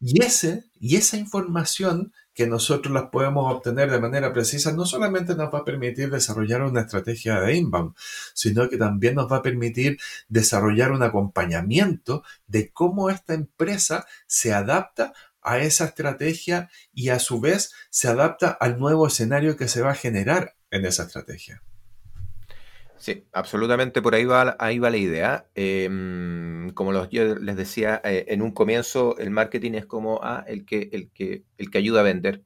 Y, 0.00 0.22
ese, 0.22 0.64
y 0.78 0.96
esa 0.96 1.16
información 1.16 2.12
que 2.32 2.46
nosotros 2.46 2.94
las 2.94 3.10
podemos 3.10 3.52
obtener 3.52 3.90
de 3.90 3.98
manera 3.98 4.32
precisa 4.32 4.72
no 4.72 4.86
solamente 4.86 5.34
nos 5.34 5.52
va 5.52 5.60
a 5.60 5.64
permitir 5.64 6.08
desarrollar 6.08 6.62
una 6.62 6.82
estrategia 6.82 7.40
de 7.40 7.56
inbound, 7.56 7.94
sino 8.32 8.68
que 8.68 8.76
también 8.76 9.16
nos 9.16 9.30
va 9.30 9.38
a 9.38 9.42
permitir 9.42 9.98
desarrollar 10.28 10.92
un 10.92 11.02
acompañamiento 11.02 12.22
de 12.46 12.70
cómo 12.70 13.10
esta 13.10 13.34
empresa 13.34 14.06
se 14.28 14.54
adapta 14.54 15.12
a 15.42 15.58
esa 15.58 15.86
estrategia 15.86 16.70
y 16.92 17.08
a 17.08 17.18
su 17.18 17.40
vez 17.40 17.72
se 17.90 18.06
adapta 18.06 18.50
al 18.50 18.78
nuevo 18.78 19.08
escenario 19.08 19.56
que 19.56 19.66
se 19.66 19.82
va 19.82 19.90
a 19.90 19.96
generar 19.96 20.54
en 20.70 20.84
esa 20.84 21.04
estrategia. 21.04 21.62
Sí, 22.98 23.24
absolutamente 23.32 24.02
por 24.02 24.14
ahí 24.14 24.24
va, 24.24 24.56
ahí 24.58 24.78
va 24.78 24.90
la 24.90 24.96
idea. 24.96 25.46
Em, 25.54 26.70
como 26.70 26.92
los, 26.92 27.08
yo 27.10 27.36
les 27.36 27.56
decía 27.56 28.00
eh, 28.04 28.26
en 28.28 28.42
un 28.42 28.50
comienzo, 28.52 29.16
el 29.18 29.30
marketing 29.30 29.72
es 29.72 29.86
como 29.86 30.20
ah, 30.22 30.44
el, 30.46 30.64
que, 30.64 30.88
el, 30.92 31.10
que, 31.10 31.44
el 31.58 31.70
que 31.70 31.78
ayuda 31.78 32.00
a 32.00 32.02
vender. 32.02 32.42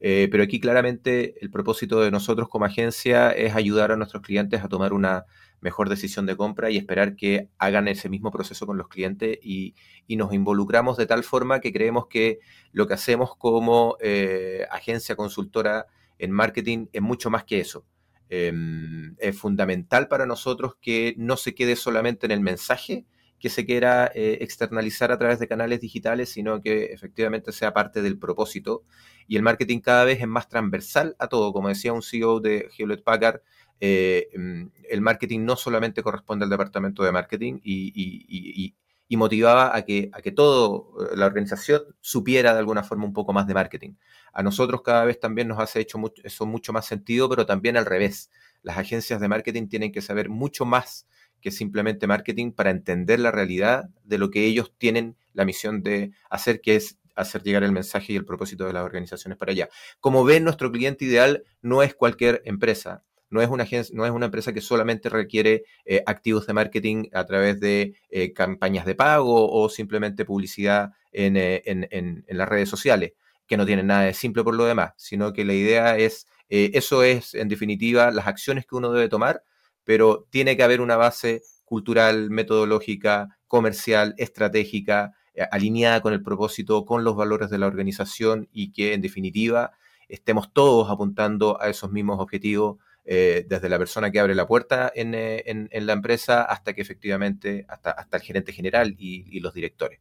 Eh, 0.00 0.28
pero 0.30 0.42
aquí 0.42 0.60
claramente 0.60 1.34
el 1.40 1.50
propósito 1.50 2.00
de 2.00 2.10
nosotros 2.10 2.48
como 2.48 2.66
agencia 2.66 3.30
es 3.30 3.54
ayudar 3.54 3.92
a 3.92 3.96
nuestros 3.96 4.22
clientes 4.22 4.62
a 4.62 4.68
tomar 4.68 4.92
una 4.92 5.24
mejor 5.60 5.88
decisión 5.88 6.26
de 6.26 6.36
compra 6.36 6.70
y 6.70 6.76
esperar 6.76 7.16
que 7.16 7.48
hagan 7.58 7.88
ese 7.88 8.08
mismo 8.08 8.30
proceso 8.30 8.66
con 8.66 8.76
los 8.76 8.88
clientes 8.88 9.38
y, 9.42 9.74
nos 10.08 10.32
involucramos 10.32 10.96
de 10.96 11.06
tal 11.06 11.24
forma 11.24 11.60
que 11.60 11.72
creemos 11.72 12.06
que 12.08 12.38
lo 12.72 12.86
que 12.86 12.94
hacemos 12.94 13.36
como 13.36 13.96
eh, 14.00 14.66
agencia 14.70 15.16
consultora 15.16 15.86
en 16.18 16.30
marketing 16.30 16.86
es 16.92 17.02
mucho 17.02 17.30
más 17.30 17.44
que 17.44 17.60
eso. 17.60 17.84
Em, 18.28 19.14
es 19.18 19.38
fundamental 19.38 20.08
para 20.08 20.26
nosotros 20.26 20.76
que 20.80 21.14
no 21.16 21.36
se 21.36 21.54
quede 21.54 21.76
solamente 21.76 22.26
en 22.26 22.32
el 22.32 22.40
mensaje 22.40 23.06
que 23.38 23.50
se 23.50 23.66
quiera 23.66 24.10
eh, 24.14 24.38
externalizar 24.40 25.12
a 25.12 25.18
través 25.18 25.38
de 25.38 25.46
canales 25.46 25.80
digitales, 25.80 26.30
sino 26.30 26.62
que 26.62 26.86
efectivamente 26.86 27.52
sea 27.52 27.74
parte 27.74 28.02
del 28.02 28.18
propósito. 28.18 28.84
Y 29.28 29.36
el 29.36 29.42
marketing 29.42 29.80
cada 29.80 30.04
vez 30.04 30.20
es 30.20 30.26
más 30.26 30.48
transversal 30.48 31.16
a 31.18 31.28
todo. 31.28 31.52
Como 31.52 31.68
decía 31.68 31.92
un 31.92 32.02
CEO 32.02 32.40
de 32.40 32.68
Hewlett 32.76 33.04
Packard, 33.04 33.42
eh, 33.80 34.28
em, 34.32 34.70
el 34.88 35.00
marketing 35.00 35.44
no 35.44 35.56
solamente 35.56 36.02
corresponde 36.02 36.44
al 36.44 36.50
departamento 36.50 37.02
de 37.04 37.12
marketing 37.12 37.60
y, 37.62 38.74
motivaba 39.14 39.76
a 39.76 39.82
que, 39.82 40.10
a 40.12 40.20
que 40.20 40.32
toda 40.32 40.78
eh, 40.78 41.16
la 41.16 41.26
organización 41.26 41.82
supiera 42.00 42.52
de 42.52 42.58
alguna 42.58 42.82
forma 42.82 43.04
un 43.04 43.12
poco 43.12 43.32
más 43.32 43.46
de 43.46 43.54
marketing. 43.54 43.94
A 44.32 44.42
nosotros 44.42 44.82
cada 44.82 45.04
vez 45.04 45.20
también 45.20 45.46
nos 45.46 45.60
hace 45.60 45.78
hecho 45.78 45.98
eso 46.24 46.46
mucho 46.46 46.72
más 46.72 46.86
sentido, 46.86 47.28
pero 47.28 47.46
también 47.46 47.76
al 47.76 47.86
revés. 47.86 48.30
Las 48.62 48.78
agencias 48.78 49.20
de 49.20 49.28
marketing 49.28 49.68
tienen 49.68 49.92
que 49.92 50.02
saber 50.02 50.28
mucho 50.28 50.64
más 50.64 51.06
que 51.40 51.52
simplemente 51.52 52.08
marketing 52.08 52.50
para 52.50 52.70
entender 52.70 53.20
la 53.20 53.30
realidad 53.30 53.88
de 54.02 54.18
lo 54.18 54.30
que 54.30 54.44
ellos 54.44 54.72
tienen 54.76 55.16
la 55.32 55.44
misión 55.44 55.82
de 55.84 56.10
hacer, 56.28 56.60
que 56.60 56.74
es 56.74 56.98
hacer 57.14 57.42
llegar 57.42 57.62
el 57.62 57.72
mensaje 57.72 58.12
y 58.12 58.16
el 58.16 58.24
propósito 58.24 58.66
de 58.66 58.72
las 58.72 58.82
organizaciones 58.84 59.38
para 59.38 59.52
allá. 59.52 59.68
Como 60.00 60.24
ven, 60.24 60.42
nuestro 60.42 60.72
cliente 60.72 61.04
ideal 61.04 61.44
no 61.62 61.82
es 61.82 61.94
cualquier 61.94 62.42
empresa 62.44 63.04
no 63.30 63.42
es 63.42 63.48
una, 63.48 63.66
no 63.92 64.06
es 64.06 64.10
una 64.10 64.26
empresa 64.26 64.52
que 64.52 64.60
solamente 64.60 65.08
requiere 65.08 65.64
eh, 65.84 66.02
activos 66.06 66.46
de 66.46 66.52
marketing 66.52 67.08
a 67.12 67.24
través 67.24 67.60
de 67.60 67.94
eh, 68.10 68.32
campañas 68.32 68.86
de 68.86 68.94
pago 68.94 69.50
o 69.50 69.68
simplemente 69.68 70.24
publicidad 70.24 70.92
eh, 71.12 71.62
en, 71.64 72.24
las 72.28 72.48
redes 72.48 72.68
sociales, 72.68 73.12
que 73.46 73.56
no 73.56 73.66
tienen 73.66 73.88
nada 73.88 74.02
de 74.02 74.14
simple 74.14 74.44
por 74.44 74.54
lo 74.54 74.64
demás, 74.64 74.92
sino 74.96 75.32
que 75.32 75.44
la 75.44 75.54
idea 75.54 75.96
es, 75.96 76.26
eso 76.48 77.02
es 77.02 77.34
en 77.34 77.48
definitiva 77.48 78.10
las 78.10 78.26
acciones 78.26 78.66
que 78.66 78.76
uno 78.76 78.92
debe 78.92 79.08
tomar, 79.08 79.42
pero 79.84 80.26
tiene 80.30 80.56
que 80.56 80.62
haber 80.62 80.80
una 80.80 80.96
base 80.96 81.42
cultural, 81.64 82.30
metodológica, 82.30 83.38
comercial, 83.48 84.14
estratégica, 84.18 85.14
alineada 85.50 86.00
con 86.00 86.12
el 86.12 86.22
propósito, 86.22 86.84
con 86.84 87.04
los 87.04 87.16
valores 87.16 87.50
de 87.50 87.58
la 87.58 87.66
organización 87.66 88.48
y 88.52 88.72
que 88.72 88.94
en 88.94 89.02
definitiva 89.02 89.72
estemos 90.08 90.52
todos 90.52 90.90
apuntando 90.90 91.60
a 91.60 91.68
esos 91.68 91.90
mismos 91.90 92.20
objetivos 92.20 92.78
eh, 93.08 93.46
desde 93.48 93.68
la 93.68 93.78
persona 93.78 94.10
que 94.10 94.18
abre 94.18 94.34
la 94.34 94.48
puerta 94.48 94.90
en, 94.92 95.14
eh, 95.14 95.44
la 95.70 95.92
empresa 95.92 96.42
hasta 96.42 96.72
que 96.72 96.82
efectivamente, 96.82 97.64
hasta, 97.68 97.92
hasta 97.92 98.16
el 98.16 98.22
gerente 98.24 98.52
general 98.52 98.96
y, 98.98 99.38
los 99.38 99.54
directores. 99.54 100.00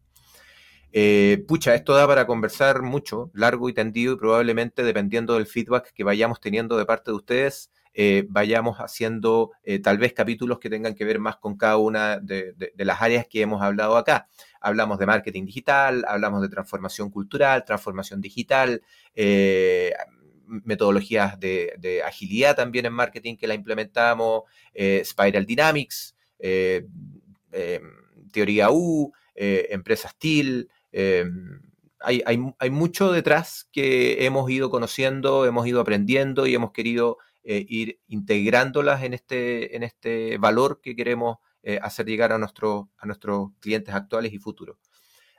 Eh, 0.91 1.43
pucha, 1.47 1.75
esto 1.75 1.93
da 1.93 2.07
para 2.07 2.25
conversar 2.25 2.81
mucho, 2.81 3.29
largo 3.35 3.69
y 3.69 3.73
tendido, 3.73 4.13
y 4.13 4.17
probablemente 4.17 4.81
dependiendo 4.81 5.35
del 5.35 5.45
feedback 5.45 5.93
que 5.93 6.03
vayamos 6.03 6.39
teniendo 6.39 6.77
de 6.77 6.85
parte 6.85 7.11
de 7.11 7.17
ustedes, 7.17 7.69
vayamos 8.27 8.77
haciendo 8.79 9.51
tal 9.81 9.97
vez 9.97 10.11
capítulos 10.11 10.59
que 10.59 10.69
tengan 10.69 10.95
que 10.95 11.05
ver 11.05 11.19
más 11.19 11.37
con 11.37 11.55
cada 11.55 11.77
una 11.77 12.19
de, 12.19 12.53
las 12.75 13.01
áreas 13.01 13.27
que 13.27 13.41
hemos 13.41 13.61
hablado 13.61 13.97
acá. 13.97 14.27
Hablamos 14.59 14.97
de 14.97 15.05
marketing 15.05 15.45
digital, 15.45 16.03
hablamos 16.07 16.41
de 16.41 16.49
transformación 16.49 17.09
cultural, 17.09 17.63
transformación 17.63 18.19
digital, 18.19 18.81
metodologías 20.63 21.39
de, 21.39 22.01
agilidad 22.05 22.55
también 22.55 22.85
en 22.85 22.93
marketing 22.93 23.35
que 23.35 23.47
la 23.47 23.53
implementamos, 23.53 24.43
eh, 24.73 25.01
Spiral 25.03 25.45
Dynamics, 25.45 26.15
eh, 26.39 26.85
eh, 27.51 27.81
Teoría 28.31 28.69
U, 28.71 29.11
Empresa 29.35 30.09
Steel. 30.09 30.69
Hay, 31.99 32.21
hay, 32.25 32.69
mucho 32.69 33.11
detrás 33.11 33.67
que 33.71 34.25
hemos 34.25 34.49
ido 34.49 34.69
conociendo, 34.69 35.45
hemos 35.45 35.65
ido 35.67 35.81
aprendiendo 35.81 36.45
y 36.45 36.55
hemos 36.55 36.71
querido 36.71 37.17
ir 37.43 37.99
integrándolas 38.07 39.03
en 39.03 39.13
este, 39.13 39.75
en 39.75 39.83
este 39.83 40.37
valor 40.37 40.81
que 40.81 40.95
queremos 40.95 41.37
hacer 41.81 42.05
llegar 42.05 42.31
a, 42.31 42.37
nuestro, 42.37 42.89
a 42.97 43.05
nuestros 43.05 43.49
clientes 43.59 43.93
actuales 43.93 44.33
y 44.33 44.37
futuros. 44.39 44.77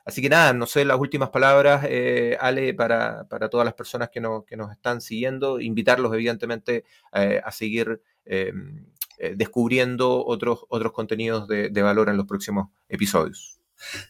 Así 0.07 0.23
que 0.23 0.29
nada, 0.29 0.53
no 0.53 0.67
sé, 0.67 0.85
las 0.85 1.01
últimas 1.01 1.31
palabras, 1.31 1.85
eh, 1.89 2.39
Ale, 2.41 2.73
para, 2.75 3.27
todas 3.51 3.65
las 3.65 3.75
personas 3.75 4.09
que, 4.09 4.23
que, 4.47 4.57
nos 4.57 4.71
están 4.71 5.01
siguiendo, 5.01 5.61
invitarlos 5.61 6.15
evidentemente 6.15 6.85
eh, 7.13 7.41
a 7.45 7.51
seguir 7.51 8.01
em, 8.25 8.87
eh, 9.19 9.35
descubriendo 9.37 10.25
otros, 10.25 10.61
otros 10.69 10.93
contenidos 10.93 11.49
de, 11.49 11.83
valor 11.83 12.09
en 12.09 12.17
los 12.17 12.25
próximos 12.25 12.69
episodios. 12.89 13.59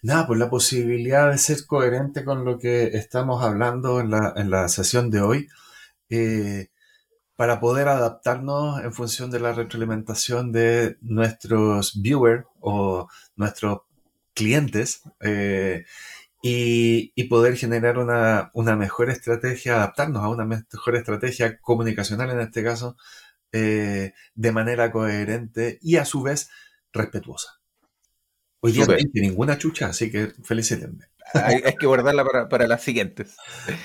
Nada, 0.03 0.27
pues 0.27 0.39
la 0.39 0.51
posibilidad 0.51 1.31
de 1.31 1.39
ser 1.39 1.65
coherente 1.67 2.27
con 2.27 2.45
lo 2.45 2.59
que 2.59 2.89
estamos 2.89 3.43
hablando 3.43 3.99
en 3.99 4.11
la, 4.11 4.35
en 4.37 4.51
la 4.51 4.69
sesión 4.69 5.11
de 5.11 5.23
hoy, 5.23 5.49
para 7.37 7.59
poder 7.59 7.89
adaptarnos 7.89 8.83
en 8.83 8.93
función 8.93 9.31
de 9.31 9.41
la 9.41 9.55
retroalimentación 9.55 10.53
de 10.53 10.99
nuestros 11.01 12.01
viewers 12.03 12.45
o 12.61 13.09
nuestros 13.35 13.86
clientes 14.37 15.03
eh, 15.21 15.87
y, 16.43 17.25
poder 17.25 17.57
generar 17.57 17.99
una, 17.99 18.77
mejor 18.77 19.11
estrategia, 19.11 19.77
adaptarnos 19.77 20.23
a 20.23 20.29
una 20.29 20.45
mejor 20.45 20.95
estrategia 20.95 21.59
comunicacional 21.59 22.31
en 22.31 22.41
este 22.41 22.63
caso, 22.63 22.97
eh, 23.51 24.13
de 24.35 24.53
manera 24.53 24.93
coherente 24.93 25.81
y 25.83 25.97
a 25.97 26.05
su 26.05 26.23
vez 26.23 26.51
respetuosa. 26.93 27.59
Hoy 28.61 28.73
día 28.73 28.87
no 28.87 28.93
hay 28.93 29.07
ninguna 29.15 29.59
chucha, 29.59 29.87
así 29.87 30.11
que 30.11 30.33
felicítenme. 30.45 31.07
Hay, 31.35 31.61
que 31.79 31.87
guardarla 31.87 32.25
para, 32.49 32.69
las 32.69 32.83
siguientes. 32.83 33.37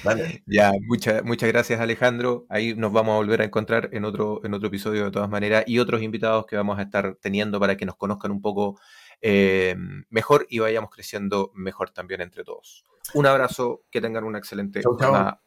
Vale. 0.03 0.43
Ya, 0.45 0.71
muchas 0.87 1.23
muchas 1.23 1.49
gracias 1.49 1.79
Alejandro. 1.79 2.45
Ahí 2.49 2.75
nos 2.75 2.93
vamos 2.93 3.13
a 3.13 3.15
volver 3.15 3.41
a 3.41 3.45
encontrar 3.45 3.89
en 3.93 4.05
otro, 4.05 4.41
en 4.43 4.53
otro 4.53 4.67
episodio 4.67 5.05
de 5.05 5.11
todas 5.11 5.29
maneras 5.29 5.63
y 5.65 5.79
otros 5.79 6.03
invitados 6.03 6.45
que 6.45 6.55
vamos 6.55 6.77
a 6.77 6.83
estar 6.83 7.17
teniendo 7.19 7.59
para 7.59 7.77
que 7.77 7.85
nos 7.85 7.95
conozcan 7.95 8.31
un 8.31 8.41
poco 8.41 8.79
eh, 9.21 9.75
mejor 10.09 10.47
y 10.49 10.59
vayamos 10.59 10.89
creciendo 10.89 11.51
mejor 11.53 11.91
también 11.91 12.21
entre 12.21 12.43
todos. 12.43 12.85
Un 13.13 13.25
abrazo, 13.25 13.83
que 13.91 14.01
tengan 14.01 14.23
una 14.23 14.37
excelente 14.37 14.81
jornada. 14.83 15.41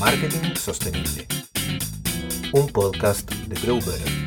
Marketing 0.00 0.54
Sostenible. 0.54 1.26
Un 2.52 2.68
podcast 2.68 3.30
de 3.30 3.60
Grover. 3.60 4.23